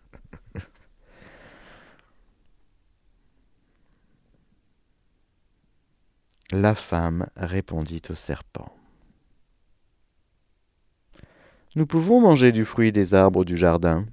La 6.52 6.74
femme 6.74 7.26
répondit 7.36 8.02
au 8.10 8.14
serpent. 8.14 8.70
Nous 11.74 11.86
pouvons 11.86 12.20
manger 12.20 12.52
du 12.52 12.64
fruit 12.66 12.92
des 12.92 13.14
arbres 13.14 13.44
du 13.44 13.56
jardin. 13.56 14.06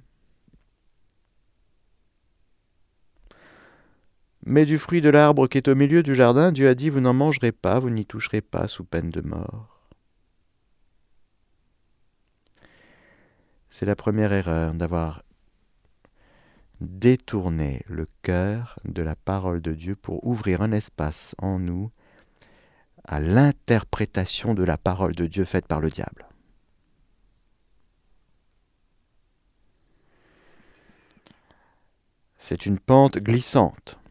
Mais 4.44 4.64
du 4.64 4.76
fruit 4.78 5.00
de 5.00 5.08
l'arbre 5.08 5.46
qui 5.46 5.58
est 5.58 5.68
au 5.68 5.74
milieu 5.74 6.02
du 6.02 6.14
jardin, 6.14 6.50
Dieu 6.50 6.68
a 6.68 6.74
dit, 6.74 6.90
vous 6.90 7.00
n'en 7.00 7.14
mangerez 7.14 7.52
pas, 7.52 7.78
vous 7.78 7.90
n'y 7.90 8.04
toucherez 8.04 8.40
pas 8.40 8.66
sous 8.66 8.84
peine 8.84 9.10
de 9.10 9.20
mort. 9.20 9.88
C'est 13.70 13.86
la 13.86 13.96
première 13.96 14.32
erreur 14.32 14.74
d'avoir 14.74 15.22
détourné 16.80 17.84
le 17.86 18.06
cœur 18.22 18.78
de 18.84 19.02
la 19.02 19.14
parole 19.14 19.60
de 19.60 19.72
Dieu 19.72 19.94
pour 19.94 20.26
ouvrir 20.26 20.60
un 20.60 20.72
espace 20.72 21.34
en 21.38 21.58
nous 21.58 21.90
à 23.04 23.20
l'interprétation 23.20 24.54
de 24.54 24.64
la 24.64 24.76
parole 24.76 25.14
de 25.14 25.26
Dieu 25.26 25.44
faite 25.44 25.66
par 25.66 25.80
le 25.80 25.88
diable. 25.88 26.26
C'est 32.36 32.66
une 32.66 32.80
pente 32.80 33.18
glissante. 33.18 34.01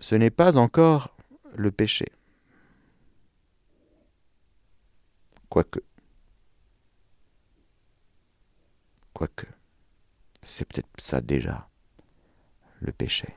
Ce 0.00 0.16
n'est 0.16 0.30
pas 0.30 0.56
encore 0.56 1.14
le 1.54 1.70
péché. 1.70 2.06
Quoique. 5.48 5.80
Quoique. 9.12 9.46
C'est 10.42 10.64
peut-être 10.64 10.88
ça 10.98 11.20
déjà, 11.20 11.68
le 12.80 12.92
péché. 12.92 13.28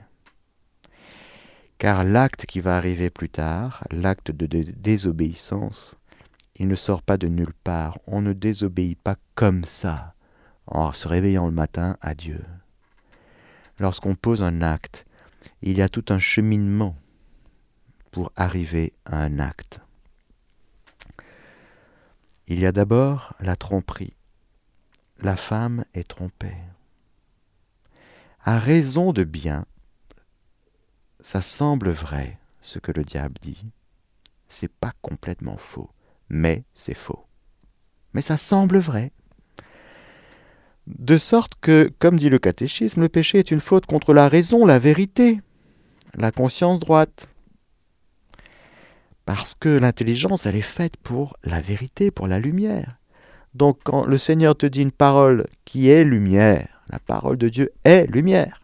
Car 1.78 2.04
l'acte 2.04 2.46
qui 2.46 2.62
va 2.62 2.78
arriver 2.78 3.10
plus 3.10 3.30
tard, 3.30 3.84
l'acte 3.92 4.32
de 4.32 4.46
désobéissance, 4.48 5.98
il 6.56 6.68
ne 6.68 6.76
sort 6.76 7.02
pas 7.02 7.18
de 7.18 7.28
nulle 7.28 7.54
part. 7.64 8.00
On 8.08 8.22
ne 8.22 8.32
désobéit 8.34 8.98
pas 8.98 9.18
comme 9.36 9.66
ça, 9.66 10.16
en 10.66 10.94
se 10.94 11.08
réveillant 11.08 11.48
le 11.48 11.52
matin 11.52 11.98
à 12.02 12.16
Dieu 12.16 12.44
lorsqu'on 13.80 14.16
pose 14.16 14.44
un 14.44 14.62
acte, 14.62 15.06
il 15.66 15.78
y 15.78 15.82
a 15.82 15.88
tout 15.88 16.06
un 16.10 16.20
cheminement 16.20 16.98
pour 18.12 18.34
arriver 18.36 18.94
à 19.06 19.24
un 19.24 19.40
acte. 19.40 19.80
Il 22.48 22.60
y 22.60 22.66
a 22.66 22.74
d'abord 22.74 23.34
la 23.40 23.56
tromperie. 23.56 24.18
La 25.22 25.38
femme 25.38 25.86
est 25.94 26.08
trompée. 26.08 26.58
À 28.44 28.60
raison 28.60 29.14
de 29.14 29.24
bien, 29.24 29.66
ça 31.22 31.42
semble 31.42 31.92
vrai 31.92 32.38
ce 32.62 32.80
que 32.80 32.92
le 32.92 33.04
diable 33.04 33.36
dit. 33.42 33.66
C'est 34.50 34.72
pas 34.72 34.92
complètement 35.02 35.58
faux, 35.58 35.90
mais 36.28 36.66
c'est 36.74 36.94
faux. 36.94 37.26
Mais 38.14 38.22
ça 38.22 38.36
semble 38.36 38.80
vrai. 38.80 39.14
De 40.88 41.16
sorte 41.16 41.54
que, 41.62 41.90
comme 42.00 42.20
dit 42.20 42.30
le 42.30 42.40
catéchisme, 42.40 43.00
le 43.00 43.10
péché 43.10 43.40
est 43.40 43.52
une 43.52 43.62
faute 43.62 43.86
contre 43.86 44.14
la 44.14 44.28
raison, 44.28 44.66
la 44.66 44.78
vérité, 44.78 45.40
la 46.18 46.32
conscience 46.32 46.80
droite. 46.80 47.28
Parce 49.26 49.56
que 49.56 49.70
l'intelligence, 49.70 50.46
elle 50.46 50.56
est 50.56 50.62
faite 50.62 50.98
pour 50.98 51.38
la 51.44 51.62
vérité, 51.62 52.12
pour 52.12 52.28
la 52.28 52.40
lumière. 52.40 52.98
Donc 53.54 53.80
quand 53.84 54.06
le 54.06 54.18
Seigneur 54.18 54.56
te 54.56 54.66
dit 54.66 54.82
une 54.82 54.92
parole 54.92 55.46
qui 55.64 55.90
est 55.90 56.04
lumière, 56.04 56.68
la 56.90 57.00
parole 57.00 57.38
de 57.38 57.50
Dieu 57.50 57.72
est 57.84 58.06
lumière, 58.08 58.60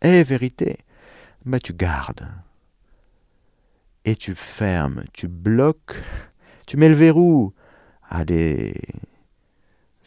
est 0.00 0.22
vérité, 0.22 0.78
mais 1.44 1.58
tu 1.58 1.74
gardes. 1.74 2.26
Et 4.04 4.16
tu 4.16 4.34
fermes, 4.34 5.04
tu 5.12 5.28
bloques, 5.28 5.94
tu 6.66 6.76
mets 6.76 6.88
le 6.88 6.94
verrou 6.94 7.52
à 8.08 8.24
des 8.24 8.74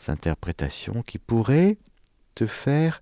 interprétation 0.07 1.01
qui 1.03 1.17
pourrait 1.17 1.77
te 2.35 2.45
faire 2.45 3.01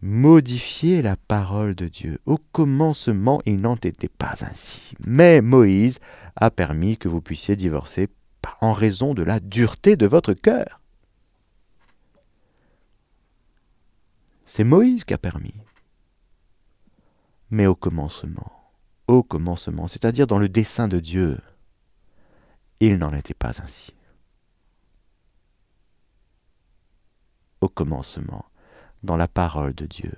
modifier 0.00 1.02
la 1.02 1.16
parole 1.16 1.74
de 1.74 1.88
Dieu. 1.88 2.18
Au 2.26 2.38
commencement, 2.38 3.40
il 3.46 3.60
n'en 3.60 3.76
était 3.76 4.08
pas 4.08 4.44
ainsi. 4.44 4.94
Mais 5.04 5.40
Moïse 5.40 5.98
a 6.36 6.50
permis 6.50 6.96
que 6.96 7.08
vous 7.08 7.20
puissiez 7.20 7.56
divorcer 7.56 8.08
en 8.60 8.72
raison 8.72 9.14
de 9.14 9.22
la 9.22 9.40
dureté 9.40 9.96
de 9.96 10.06
votre 10.06 10.32
cœur. 10.32 10.80
C'est 14.44 14.64
Moïse 14.64 15.04
qui 15.04 15.14
a 15.14 15.18
permis. 15.18 15.54
Mais 17.50 17.66
au 17.66 17.74
commencement, 17.74 18.52
au 19.08 19.22
commencement, 19.22 19.88
c'est-à-dire 19.88 20.26
dans 20.26 20.38
le 20.38 20.48
dessein 20.48 20.88
de 20.88 21.00
Dieu, 21.00 21.38
il 22.80 22.98
n'en 22.98 23.12
était 23.12 23.34
pas 23.34 23.60
ainsi. 23.62 23.96
au 27.60 27.68
commencement, 27.68 28.44
dans 29.06 29.16
la 29.16 29.28
parole 29.28 29.72
de 29.74 29.86
Dieu. 29.86 30.12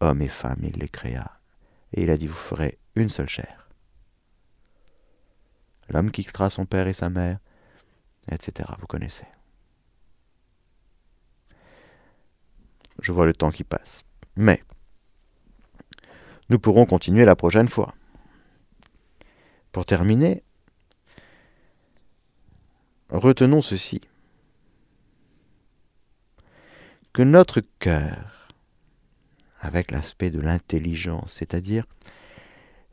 Hommes 0.00 0.20
et 0.20 0.28
femmes, 0.28 0.64
il 0.64 0.76
les 0.78 0.88
créa, 0.88 1.40
et 1.92 2.02
il 2.02 2.10
a 2.10 2.16
dit, 2.16 2.26
vous 2.26 2.34
ferez 2.34 2.78
une 2.96 3.08
seule 3.08 3.28
chair. 3.28 3.68
L'homme 5.88 6.10
quittera 6.10 6.50
son 6.50 6.66
père 6.66 6.88
et 6.88 6.92
sa 6.92 7.08
mère, 7.08 7.38
etc. 8.30 8.68
Vous 8.80 8.86
connaissez. 8.86 9.26
Je 13.00 13.12
vois 13.12 13.26
le 13.26 13.32
temps 13.32 13.50
qui 13.50 13.64
passe. 13.64 14.02
Mais 14.36 14.62
nous 16.48 16.58
pourrons 16.58 16.84
continuer 16.84 17.24
la 17.24 17.36
prochaine 17.36 17.68
fois. 17.68 17.94
Pour 19.70 19.86
terminer, 19.86 20.42
retenons 23.10 23.62
ceci. 23.62 24.00
Que 27.12 27.20
notre 27.20 27.60
cœur, 27.78 28.48
avec 29.60 29.90
l'aspect 29.90 30.30
de 30.30 30.40
l'intelligence, 30.40 31.34
c'est-à-dire 31.34 31.84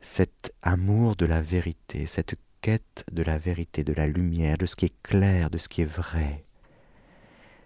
cet 0.02 0.52
amour 0.60 1.16
de 1.16 1.24
la 1.24 1.40
vérité, 1.40 2.04
cette 2.04 2.34
quête 2.60 3.06
de 3.10 3.22
la 3.22 3.38
vérité, 3.38 3.82
de 3.82 3.94
la 3.94 4.06
lumière, 4.06 4.58
de 4.58 4.66
ce 4.66 4.76
qui 4.76 4.84
est 4.84 5.02
clair, 5.02 5.48
de 5.48 5.56
ce 5.56 5.70
qui 5.70 5.80
est 5.80 5.90
vrai. 5.90 6.44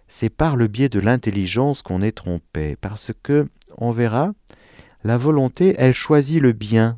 C'est 0.07 0.29
par 0.29 0.55
le 0.55 0.67
biais 0.67 0.87
de 0.87 1.01
l'intelligence 1.01 1.81
qu'on 1.81 2.01
est 2.01 2.15
trompé, 2.15 2.77
parce 2.77 3.11
que, 3.21 3.49
on 3.77 3.91
verra, 3.91 4.31
la 5.03 5.17
volonté, 5.17 5.75
elle 5.77 5.93
choisit 5.93 6.41
le 6.41 6.53
bien, 6.53 6.97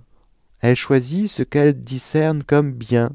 elle 0.61 0.75
choisit 0.75 1.29
ce 1.29 1.41
qu'elle 1.41 1.73
discerne 1.73 2.43
comme 2.43 2.73
bien. 2.73 3.09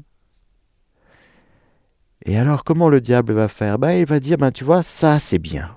Et 2.25 2.37
alors 2.37 2.65
comment 2.65 2.89
le 2.89 2.99
diable 2.99 3.31
va 3.31 3.47
faire? 3.47 3.79
Ben, 3.79 3.91
Il 3.91 4.05
va 4.05 4.19
dire, 4.19 4.37
ben, 4.37 4.51
tu 4.51 4.65
vois, 4.65 4.83
ça 4.83 5.19
c'est 5.19 5.39
bien. 5.39 5.73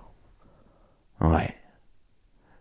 Ouais. 1.20 1.54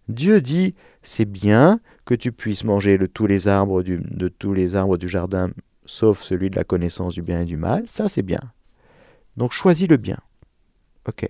Dieu 0.07 0.41
dit, 0.41 0.75
c'est 1.01 1.25
bien 1.25 1.79
que 2.05 2.13
tu 2.13 2.31
puisses 2.31 2.63
manger 2.63 2.97
de 2.97 3.05
tous 3.05 3.27
les 3.27 3.47
arbres 3.47 3.81
du, 3.81 3.97
de 3.97 4.27
tous 4.27 4.53
les 4.53 4.75
arbres 4.75 4.97
du 4.97 5.09
jardin, 5.09 5.49
sauf 5.85 6.21
celui 6.21 6.49
de 6.49 6.55
la 6.55 6.63
connaissance 6.63 7.13
du 7.13 7.21
bien 7.21 7.41
et 7.41 7.45
du 7.45 7.57
mal, 7.57 7.83
ça 7.87 8.07
c'est 8.07 8.21
bien. 8.21 8.39
Donc 9.37 9.51
choisis 9.51 9.87
le 9.87 9.97
bien. 9.97 10.17
Ok. 11.07 11.27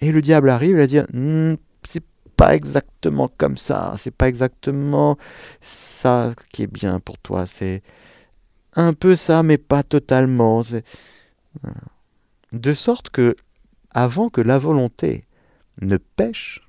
Et 0.00 0.12
le 0.12 0.20
diable 0.22 0.50
arrive, 0.50 0.70
il 0.70 0.76
va 0.76 0.86
dire, 0.86 1.06
hmm, 1.12 1.54
c'est 1.82 2.04
pas 2.36 2.54
exactement 2.54 3.28
comme 3.36 3.56
ça, 3.56 3.94
c'est 3.96 4.14
pas 4.14 4.28
exactement 4.28 5.18
ça 5.60 6.32
qui 6.52 6.62
est 6.62 6.72
bien 6.72 7.00
pour 7.00 7.18
toi, 7.18 7.46
c'est 7.46 7.82
un 8.74 8.92
peu 8.92 9.16
ça, 9.16 9.42
mais 9.42 9.58
pas 9.58 9.82
totalement. 9.82 10.62
De 12.52 12.72
sorte 12.72 13.10
que, 13.10 13.34
avant 13.90 14.30
que 14.30 14.40
la 14.40 14.56
volonté 14.56 15.24
ne 15.80 15.96
pêche, 15.96 16.68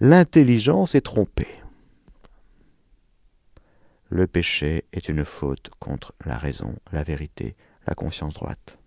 l'intelligence 0.00 0.94
est 0.94 1.00
trompée. 1.02 1.48
Le 4.08 4.26
péché 4.26 4.84
est 4.92 5.08
une 5.08 5.24
faute 5.24 5.70
contre 5.78 6.14
la 6.24 6.36
raison, 6.36 6.76
la 6.92 7.02
vérité, 7.02 7.56
la 7.86 7.94
conscience 7.94 8.34
droite. 8.34 8.78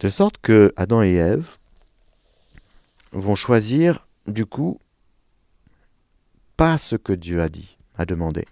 De 0.00 0.08
sorte 0.08 0.38
que 0.38 0.72
Adam 0.76 1.02
et 1.02 1.14
Ève 1.14 1.58
vont 3.12 3.36
choisir, 3.36 4.08
du 4.26 4.44
coup, 4.44 4.80
pas 6.56 6.76
ce 6.76 6.96
que 6.96 7.12
Dieu 7.12 7.40
a 7.40 7.48
dit, 7.48 7.78
a 7.96 8.04
demandé, 8.04 8.44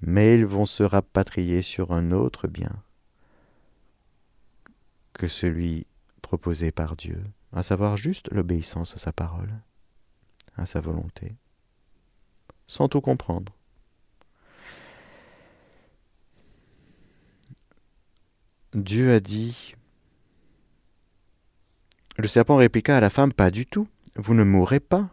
mais 0.00 0.34
ils 0.34 0.46
vont 0.46 0.66
se 0.66 0.82
rapatrier 0.82 1.62
sur 1.62 1.92
un 1.92 2.12
autre 2.12 2.46
bien 2.46 2.82
que 5.18 5.26
celui 5.26 5.86
proposé 6.22 6.72
par 6.72 6.96
Dieu, 6.96 7.22
à 7.52 7.62
savoir 7.62 7.98
juste 7.98 8.32
l'obéissance 8.32 8.94
à 8.94 8.98
sa 8.98 9.12
parole, 9.12 9.52
à 10.56 10.64
sa 10.64 10.80
volonté, 10.80 11.34
sans 12.66 12.88
tout 12.88 13.02
comprendre. 13.02 13.52
Dieu 18.74 19.12
a 19.12 19.20
dit 19.20 19.74
Le 22.16 22.28
serpent 22.28 22.56
répliqua 22.56 22.96
à 22.96 23.00
la 23.00 23.10
femme 23.10 23.32
Pas 23.32 23.50
du 23.50 23.66
tout, 23.66 23.88
vous 24.14 24.34
ne 24.34 24.44
mourrez 24.44 24.80
pas. 24.80 25.10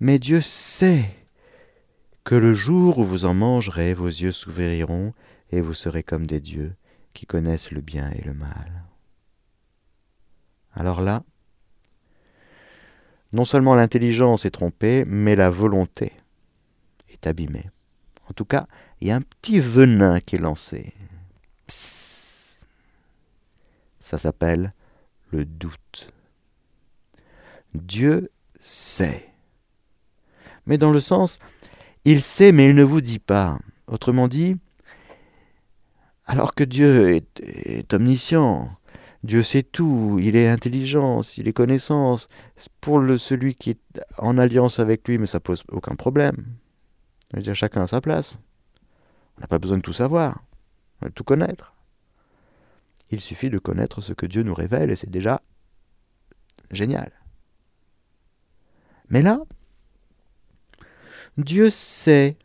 Mais 0.00 0.18
Dieu 0.18 0.40
sait 0.40 1.08
que 2.24 2.34
le 2.34 2.52
jour 2.52 2.98
où 2.98 3.04
vous 3.04 3.24
en 3.24 3.34
mangerez, 3.34 3.94
vos 3.94 4.08
yeux 4.08 4.32
s'ouvriront 4.32 5.14
et 5.50 5.60
vous 5.60 5.74
serez 5.74 6.02
comme 6.02 6.26
des 6.26 6.40
dieux 6.40 6.74
qui 7.12 7.26
connaissent 7.26 7.70
le 7.70 7.80
bien 7.80 8.10
et 8.10 8.22
le 8.22 8.34
mal. 8.34 8.84
Alors 10.74 11.00
là, 11.00 11.22
non 13.32 13.44
seulement 13.44 13.74
l'intelligence 13.74 14.44
est 14.44 14.50
trompée, 14.50 15.04
mais 15.06 15.34
la 15.36 15.50
volonté 15.50 16.12
est 17.08 17.26
abîmée. 17.26 17.70
En 18.28 18.32
tout 18.32 18.44
cas, 18.44 18.66
il 19.00 19.08
y 19.08 19.10
a 19.10 19.16
un 19.16 19.20
petit 19.20 19.58
venin 19.60 20.20
qui 20.20 20.36
est 20.36 20.40
lancé. 20.40 20.92
Ça 23.98 24.18
s'appelle 24.18 24.72
le 25.30 25.44
doute. 25.44 26.08
Dieu 27.74 28.30
sait. 28.60 29.28
Mais 30.66 30.78
dans 30.78 30.92
le 30.92 31.00
sens, 31.00 31.38
il 32.04 32.22
sait, 32.22 32.52
mais 32.52 32.68
il 32.68 32.74
ne 32.74 32.84
vous 32.84 33.00
dit 33.00 33.18
pas. 33.18 33.58
Autrement 33.86 34.28
dit, 34.28 34.56
alors 36.26 36.54
que 36.54 36.64
Dieu 36.64 37.14
est, 37.14 37.40
est 37.40 37.92
omniscient, 37.92 38.70
Dieu 39.24 39.42
sait 39.42 39.62
tout, 39.62 40.18
il 40.20 40.36
est 40.36 40.48
intelligence, 40.48 41.38
il 41.38 41.48
est 41.48 41.54
connaissance. 41.54 42.28
Pour 42.82 43.02
celui 43.18 43.54
qui 43.54 43.70
est 43.70 44.00
en 44.18 44.36
alliance 44.36 44.80
avec 44.80 45.08
lui, 45.08 45.16
mais 45.16 45.24
ça 45.24 45.40
pose 45.40 45.64
aucun 45.68 45.96
problème. 45.96 46.44
Je 47.32 47.40
veux 47.40 47.54
chacun 47.54 47.84
à 47.84 47.86
sa 47.86 48.02
place. 48.02 48.36
On 49.38 49.40
n'a 49.40 49.46
pas 49.46 49.58
besoin 49.58 49.78
de 49.78 49.82
tout 49.82 49.94
savoir, 49.94 50.44
de 51.00 51.08
tout 51.08 51.24
connaître. 51.24 51.72
Il 53.10 53.22
suffit 53.22 53.48
de 53.48 53.56
connaître 53.56 54.02
ce 54.02 54.12
que 54.12 54.26
Dieu 54.26 54.42
nous 54.42 54.52
révèle 54.52 54.90
et 54.90 54.96
c'est 54.96 55.10
déjà 55.10 55.40
génial. 56.70 57.10
Mais 59.08 59.22
là, 59.22 59.40
Dieu 61.38 61.70
sait. 61.70 62.36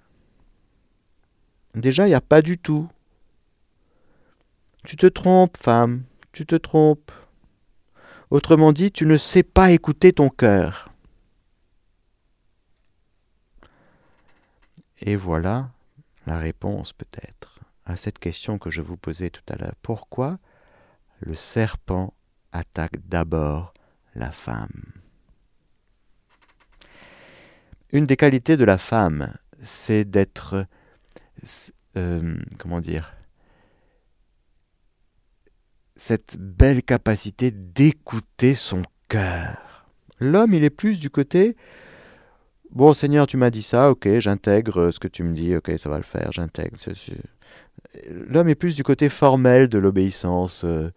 Déjà, 1.75 2.07
il 2.07 2.11
n'y 2.11 2.15
a 2.15 2.21
pas 2.21 2.41
du 2.41 2.57
tout. 2.57 2.87
Tu 4.85 4.95
te 4.95 5.07
trompes, 5.07 5.57
femme 5.57 6.03
tu 6.31 6.45
te 6.45 6.55
trompes. 6.55 7.11
Autrement 8.29 8.73
dit, 8.73 8.91
tu 8.91 9.05
ne 9.05 9.17
sais 9.17 9.43
pas 9.43 9.71
écouter 9.71 10.13
ton 10.13 10.29
cœur. 10.29 10.89
Et 15.01 15.15
voilà 15.15 15.71
la 16.25 16.37
réponse 16.37 16.93
peut-être 16.93 17.59
à 17.85 17.97
cette 17.97 18.19
question 18.19 18.59
que 18.59 18.69
je 18.69 18.81
vous 18.81 18.97
posais 18.97 19.29
tout 19.29 19.41
à 19.49 19.55
l'heure. 19.55 19.75
Pourquoi 19.81 20.37
le 21.21 21.33
serpent 21.33 22.13
attaque 22.51 22.97
d'abord 23.07 23.73
la 24.13 24.31
femme? 24.31 24.83
Une 27.91 28.05
des 28.05 28.17
qualités 28.17 28.57
de 28.57 28.65
la 28.65 28.77
femme, 28.77 29.33
c'est 29.63 30.05
d'être, 30.05 30.67
euh, 31.97 32.37
comment 32.59 32.81
dire, 32.81 33.15
cette 35.99 36.37
belle 36.39 36.81
capacité 36.81 37.51
d'écouter 37.51 38.55
son 38.55 38.81
cœur. 39.09 39.85
L'homme, 40.19 40.53
il 40.53 40.63
est 40.63 40.69
plus 40.69 40.99
du 40.99 41.09
côté 41.09 41.55
Bon, 42.71 42.93
Seigneur, 42.93 43.25
tu 43.25 43.35
m'as 43.35 43.49
dit 43.49 43.63
ça, 43.63 43.89
ok, 43.89 44.19
j'intègre 44.19 44.91
ce 44.91 44.99
que 44.99 45.07
tu 45.07 45.23
me 45.23 45.33
dis, 45.33 45.55
ok, 45.55 45.71
ça 45.77 45.89
va 45.89 45.97
le 45.97 46.03
faire, 46.03 46.31
j'intègre. 46.31 46.77
L'homme 48.09 48.47
est 48.47 48.55
plus 48.55 48.75
du 48.75 48.83
côté 48.83 49.09
formel 49.09 49.69
de 49.69 49.79
l'obéissance. 49.79 50.63
Euh, 50.65 50.91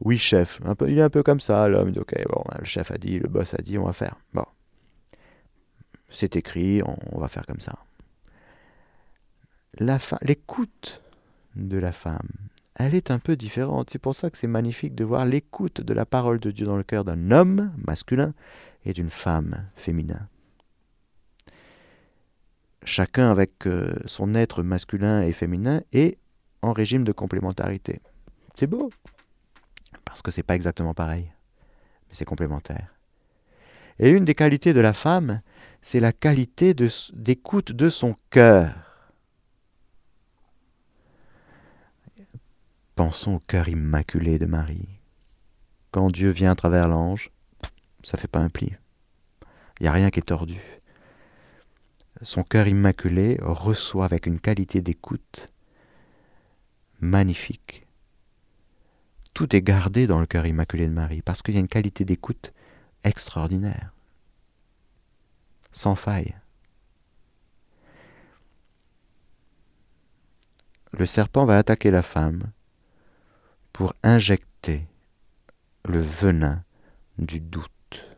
oui, 0.00 0.18
chef. 0.18 0.60
Un 0.64 0.76
peu, 0.76 0.88
il 0.88 0.98
est 0.98 1.02
un 1.02 1.10
peu 1.10 1.24
comme 1.24 1.40
ça, 1.40 1.66
l'homme. 1.66 1.92
Ok, 1.96 2.14
bon, 2.28 2.44
le 2.56 2.64
chef 2.64 2.92
a 2.92 2.98
dit, 2.98 3.18
le 3.18 3.28
boss 3.28 3.54
a 3.54 3.62
dit, 3.62 3.76
on 3.76 3.86
va 3.86 3.92
faire. 3.92 4.14
Bon. 4.34 4.44
C'est 6.08 6.36
écrit, 6.36 6.80
on, 6.84 7.18
va 7.18 7.26
faire 7.26 7.44
comme 7.44 7.60
ça. 7.60 7.74
L'écoute 10.22 11.02
de 11.56 11.78
la 11.78 11.90
femme, 11.90 12.28
elle 12.78 12.94
est 12.94 13.10
un 13.10 13.18
peu 13.18 13.36
différente. 13.36 13.90
C'est 13.90 13.98
pour 13.98 14.14
ça 14.14 14.30
que 14.30 14.38
c'est 14.38 14.46
magnifique 14.46 14.94
de 14.94 15.04
voir 15.04 15.24
l'écoute 15.24 15.80
de 15.80 15.94
la 15.94 16.06
parole 16.06 16.38
de 16.38 16.50
Dieu 16.50 16.66
dans 16.66 16.76
le 16.76 16.82
cœur 16.82 17.04
d'un 17.04 17.30
homme 17.30 17.72
masculin 17.86 18.34
et 18.84 18.92
d'une 18.92 19.10
femme 19.10 19.64
féminin. 19.74 20.28
Chacun 22.84 23.30
avec 23.30 23.66
euh, 23.66 23.94
son 24.04 24.34
être 24.34 24.62
masculin 24.62 25.22
et 25.22 25.32
féminin 25.32 25.82
est 25.92 26.18
en 26.62 26.72
régime 26.72 27.02
de 27.02 27.12
complémentarité. 27.12 28.00
C'est 28.54 28.68
beau, 28.68 28.90
parce 30.04 30.22
que 30.22 30.30
c'est 30.30 30.44
pas 30.44 30.54
exactement 30.54 30.94
pareil, 30.94 31.32
mais 32.08 32.14
c'est 32.14 32.24
complémentaire. 32.24 32.94
Et 33.98 34.10
une 34.10 34.24
des 34.24 34.34
qualités 34.34 34.72
de 34.72 34.80
la 34.80 34.92
femme, 34.92 35.40
c'est 35.80 36.00
la 36.00 36.12
qualité 36.12 36.74
d'écoute 36.74 37.72
de 37.72 37.88
son 37.88 38.14
cœur. 38.30 38.85
Pensons 42.96 43.34
au 43.34 43.40
cœur 43.40 43.68
immaculé 43.68 44.38
de 44.38 44.46
Marie. 44.46 44.88
Quand 45.90 46.10
Dieu 46.10 46.30
vient 46.30 46.52
à 46.52 46.54
travers 46.54 46.88
l'ange, 46.88 47.30
ça 48.02 48.16
fait 48.16 48.26
pas 48.26 48.40
un 48.40 48.48
pli. 48.48 48.74
Il 49.78 49.82
n'y 49.82 49.88
a 49.88 49.92
rien 49.92 50.08
qui 50.08 50.18
est 50.18 50.22
tordu. 50.22 50.58
son 52.22 52.42
cœur 52.42 52.66
immaculé 52.66 53.36
reçoit 53.42 54.06
avec 54.06 54.24
une 54.24 54.40
qualité 54.40 54.80
d'écoute 54.80 55.52
magnifique. 57.00 57.86
Tout 59.34 59.54
est 59.54 59.60
gardé 59.60 60.06
dans 60.06 60.18
le 60.18 60.26
cœur 60.26 60.46
immaculé 60.46 60.86
de 60.88 60.94
Marie 60.94 61.20
parce 61.20 61.42
qu'il 61.42 61.52
y 61.52 61.58
a 61.58 61.60
une 61.60 61.68
qualité 61.68 62.06
d'écoute 62.06 62.54
extraordinaire, 63.04 63.92
sans 65.70 65.96
faille. 65.96 66.34
Le 70.92 71.04
serpent 71.04 71.44
va 71.44 71.58
attaquer 71.58 71.90
la 71.90 72.02
femme 72.02 72.50
pour 73.76 73.92
injecter 74.02 74.86
le 75.84 76.00
venin 76.00 76.64
du 77.18 77.40
doute. 77.40 78.08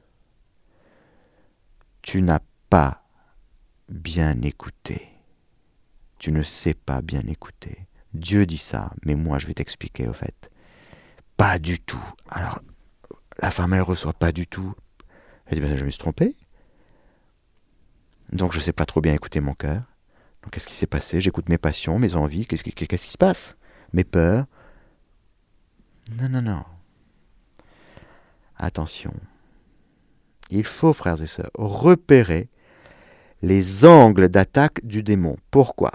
Tu 2.01 2.23
n'as 2.23 2.39
pas 2.71 3.03
bien 3.89 4.41
écouté. 4.43 5.09
Tu 6.21 6.31
ne 6.31 6.45
sais 6.45 6.75
pas 6.75 7.03
bien 7.03 7.23
écouter. 7.23 7.89
Dieu 8.15 8.47
dit 8.47 8.57
ça, 8.57 8.93
mais 9.05 9.17
moi 9.17 9.39
je 9.39 9.49
vais 9.49 9.55
t'expliquer 9.55 10.07
au 10.07 10.13
fait. 10.13 10.49
Pas 11.37 11.59
du 11.59 11.81
tout. 11.81 12.05
Alors, 12.29 12.61
la 13.43 13.51
femme, 13.51 13.75
elle 13.75 13.83
reçoit 13.83 14.13
pas 14.13 14.31
du 14.31 14.47
tout. 14.47 14.77
Elle 15.47 15.59
dit, 15.59 15.61
ben, 15.61 15.77
je 15.77 15.85
me 15.85 15.91
suis 15.91 15.99
trompé. 15.99 16.37
Donc 18.31 18.53
je 18.53 18.59
ne 18.59 18.63
sais 18.63 18.73
pas 18.73 18.87
trop 18.87 19.01
bien 19.01 19.13
écouter 19.13 19.41
mon 19.41 19.55
cœur. 19.55 19.83
Donc 20.45 20.53
qu'est-ce 20.53 20.69
qui 20.69 20.77
s'est 20.77 20.87
passé? 20.87 21.21
J'écoute 21.21 21.49
mes 21.49 21.59
passions, 21.59 21.99
mes 21.99 22.15
envies. 22.15 22.47
Qu'est-ce 22.47 22.63
qui, 22.63 22.73
qu'est-ce 22.73 23.07
qui 23.07 23.13
se 23.13 23.19
passe? 23.19 23.57
Mes 23.93 24.05
peurs. 24.05 24.47
Non, 26.09 26.29
non, 26.29 26.43
non. 26.43 26.65
Attention. 28.57 29.13
Il 30.51 30.65
faut, 30.65 30.93
frères 30.93 31.23
et 31.23 31.27
sœurs, 31.27 31.51
repérer 31.57 32.49
les 33.43 33.85
angles 33.85 34.29
d'attaque 34.29 34.85
du 34.85 35.03
démon. 35.03 35.37
Pourquoi? 35.51 35.93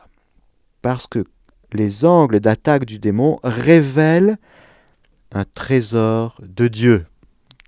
Parce 0.81 1.07
que 1.07 1.25
les 1.73 2.05
angles 2.05 2.39
d'attaque 2.39 2.85
du 2.85 2.99
démon 2.99 3.39
révèlent 3.43 4.37
un 5.31 5.45
trésor 5.45 6.39
de 6.41 6.67
Dieu 6.67 7.07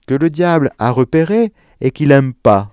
que 0.06 0.14
le 0.14 0.30
diable 0.30 0.72
a 0.78 0.92
repéré 0.92 1.52
et 1.82 1.92
qu'il 1.92 2.10
n'aime 2.10 2.34
pas. 2.34 2.72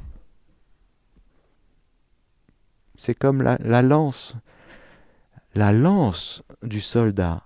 C'est 2.97 3.15
comme 3.15 3.43
la, 3.43 3.57
la, 3.61 3.81
lance. 3.81 4.37
La 5.55 5.73
lance 5.73 6.43
du 6.63 6.81
soldat, 6.81 7.43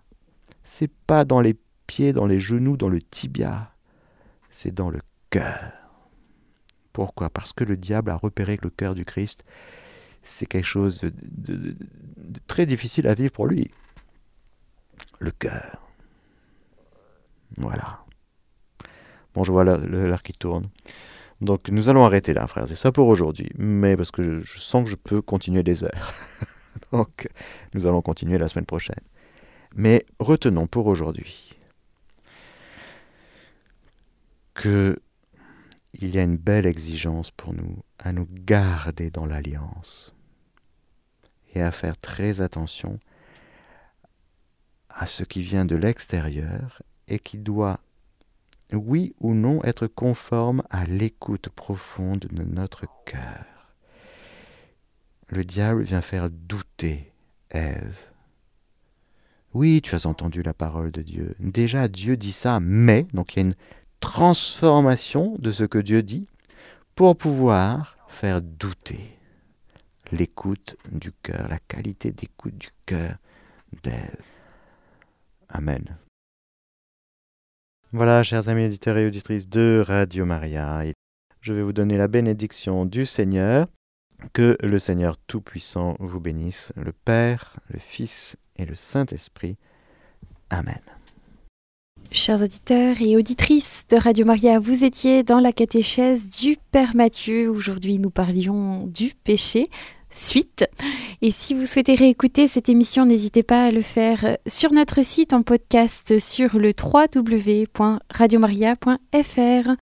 c'est 0.64 0.90
pas 1.06 1.24
dans 1.24 1.40
les 1.40 1.56
pieds, 1.86 2.12
dans 2.12 2.26
les 2.26 2.38
genoux, 2.38 2.76
dans 2.76 2.88
le 2.88 3.00
tibia, 3.00 3.72
c'est 4.50 4.72
dans 4.72 4.90
le 4.90 5.00
cœur. 5.30 5.72
Pourquoi? 6.92 7.30
Parce 7.30 7.52
que 7.52 7.64
le 7.64 7.76
diable 7.76 8.10
a 8.10 8.16
repéré 8.16 8.56
que 8.56 8.64
le 8.64 8.70
cœur 8.70 8.94
du 8.94 9.04
Christ, 9.04 9.44
c'est 10.22 10.46
quelque 10.46 10.64
chose 10.64 11.02
de, 11.02 11.76
très 12.46 12.66
difficile 12.66 13.06
à 13.06 13.14
vivre 13.14 13.32
pour 13.32 13.46
lui. 13.46 13.70
Le 15.18 15.30
cœur. 15.30 15.82
Voilà. 17.58 18.00
Bon, 19.34 19.44
je 19.44 19.52
vois 19.52 19.64
l'heure 19.64 20.22
qui 20.22 20.32
tourne. 20.32 20.68
Donc 21.40 21.68
nous 21.68 21.88
allons 21.88 22.04
arrêter 22.04 22.32
là, 22.32 22.46
frères. 22.46 22.66
C'est 22.66 22.74
ça 22.74 22.92
pour 22.92 23.08
aujourd'hui. 23.08 23.50
Mais 23.56 23.96
parce 23.96 24.10
que 24.10 24.38
je, 24.40 24.58
sens 24.58 24.84
que 24.84 24.90
je 24.90 24.96
peux 24.96 25.20
continuer 25.20 25.62
des 25.62 25.84
heures. 25.84 26.12
Donc 26.92 27.28
nous 27.74 27.86
allons 27.86 28.02
continuer 28.02 28.38
la 28.38 28.48
semaine 28.48 28.66
prochaine. 28.66 29.00
Mais 29.74 30.06
retenons 30.18 30.66
pour 30.66 30.86
aujourd'hui 30.86 31.55
que 34.56 34.96
il 35.92 36.14
y 36.14 36.18
a 36.18 36.22
une 36.22 36.36
belle 36.36 36.66
exigence 36.66 37.30
pour 37.30 37.54
nous 37.54 37.82
à 37.98 38.12
nous 38.12 38.26
garder 38.30 39.10
dans 39.10 39.26
l'alliance 39.26 40.14
et 41.54 41.62
à 41.62 41.70
faire 41.70 41.96
très 41.96 42.40
attention 42.40 42.98
à 44.90 45.06
ce 45.06 45.24
qui 45.24 45.42
vient 45.42 45.64
de 45.64 45.76
l'extérieur 45.76 46.82
et 47.08 47.18
qui 47.18 47.38
doit, 47.38 47.80
oui 48.72 49.14
ou 49.20 49.34
non, 49.34 49.62
être 49.62 49.86
conforme 49.86 50.62
à 50.70 50.84
l'écoute 50.86 51.48
profonde 51.50 52.26
de 52.30 52.44
notre 52.44 52.86
cœur. 53.04 53.74
Le 55.28 55.44
diable 55.44 55.82
vient 55.82 56.02
faire 56.02 56.30
douter 56.30 57.12
Ève. 57.50 57.98
Oui, 59.54 59.80
tu 59.82 59.94
as 59.94 60.06
entendu 60.06 60.42
la 60.42 60.54
parole 60.54 60.90
de 60.90 61.02
Dieu. 61.02 61.34
Déjà, 61.40 61.88
Dieu 61.88 62.16
dit 62.16 62.32
ça, 62.32 62.60
mais, 62.60 63.06
donc 63.14 63.34
il 63.34 63.38
y 63.38 63.42
a 63.42 63.46
une 63.46 63.54
transformation 64.00 65.36
de 65.38 65.52
ce 65.52 65.64
que 65.64 65.78
Dieu 65.78 66.02
dit 66.02 66.26
pour 66.94 67.16
pouvoir 67.16 67.96
faire 68.08 68.40
douter 68.42 69.18
l'écoute 70.12 70.76
du 70.92 71.12
cœur, 71.12 71.48
la 71.48 71.58
qualité 71.58 72.12
d'écoute 72.12 72.56
du 72.56 72.68
cœur 72.86 73.16
d'Ève. 73.82 74.16
Amen. 75.48 75.98
Voilà, 77.92 78.22
chers 78.22 78.48
amis 78.48 78.66
auditeurs 78.66 78.98
et 78.98 79.06
auditrices 79.06 79.48
de 79.48 79.82
Radio 79.86 80.24
Maria, 80.24 80.82
je 81.40 81.52
vais 81.52 81.62
vous 81.62 81.72
donner 81.72 81.96
la 81.96 82.08
bénédiction 82.08 82.84
du 82.84 83.04
Seigneur. 83.04 83.68
Que 84.32 84.56
le 84.62 84.78
Seigneur 84.78 85.18
Tout-Puissant 85.18 85.94
vous 86.00 86.20
bénisse, 86.20 86.72
le 86.74 86.92
Père, 86.92 87.54
le 87.68 87.78
Fils 87.78 88.38
et 88.56 88.64
le 88.64 88.74
Saint-Esprit. 88.74 89.58
Amen. 90.50 90.95
Chers 92.16 92.42
auditeurs 92.42 92.96
et 93.02 93.14
auditrices 93.14 93.84
de 93.90 93.98
Radio 93.98 94.24
Maria, 94.24 94.58
vous 94.58 94.84
étiez 94.84 95.22
dans 95.22 95.38
la 95.38 95.52
catéchèse 95.52 96.30
du 96.30 96.56
Père 96.72 96.96
Mathieu. 96.96 97.50
Aujourd'hui, 97.50 97.98
nous 97.98 98.08
parlions 98.08 98.86
du 98.86 99.12
péché. 99.22 99.68
Suite. 100.08 100.64
Et 101.20 101.30
si 101.30 101.52
vous 101.52 101.66
souhaitez 101.66 101.94
réécouter 101.94 102.48
cette 102.48 102.70
émission, 102.70 103.04
n'hésitez 103.04 103.42
pas 103.42 103.66
à 103.66 103.70
le 103.70 103.82
faire 103.82 104.38
sur 104.46 104.72
notre 104.72 105.04
site 105.04 105.34
en 105.34 105.42
podcast 105.42 106.18
sur 106.18 106.58
le 106.58 106.70
www.radiomaria.fr. 106.82 109.76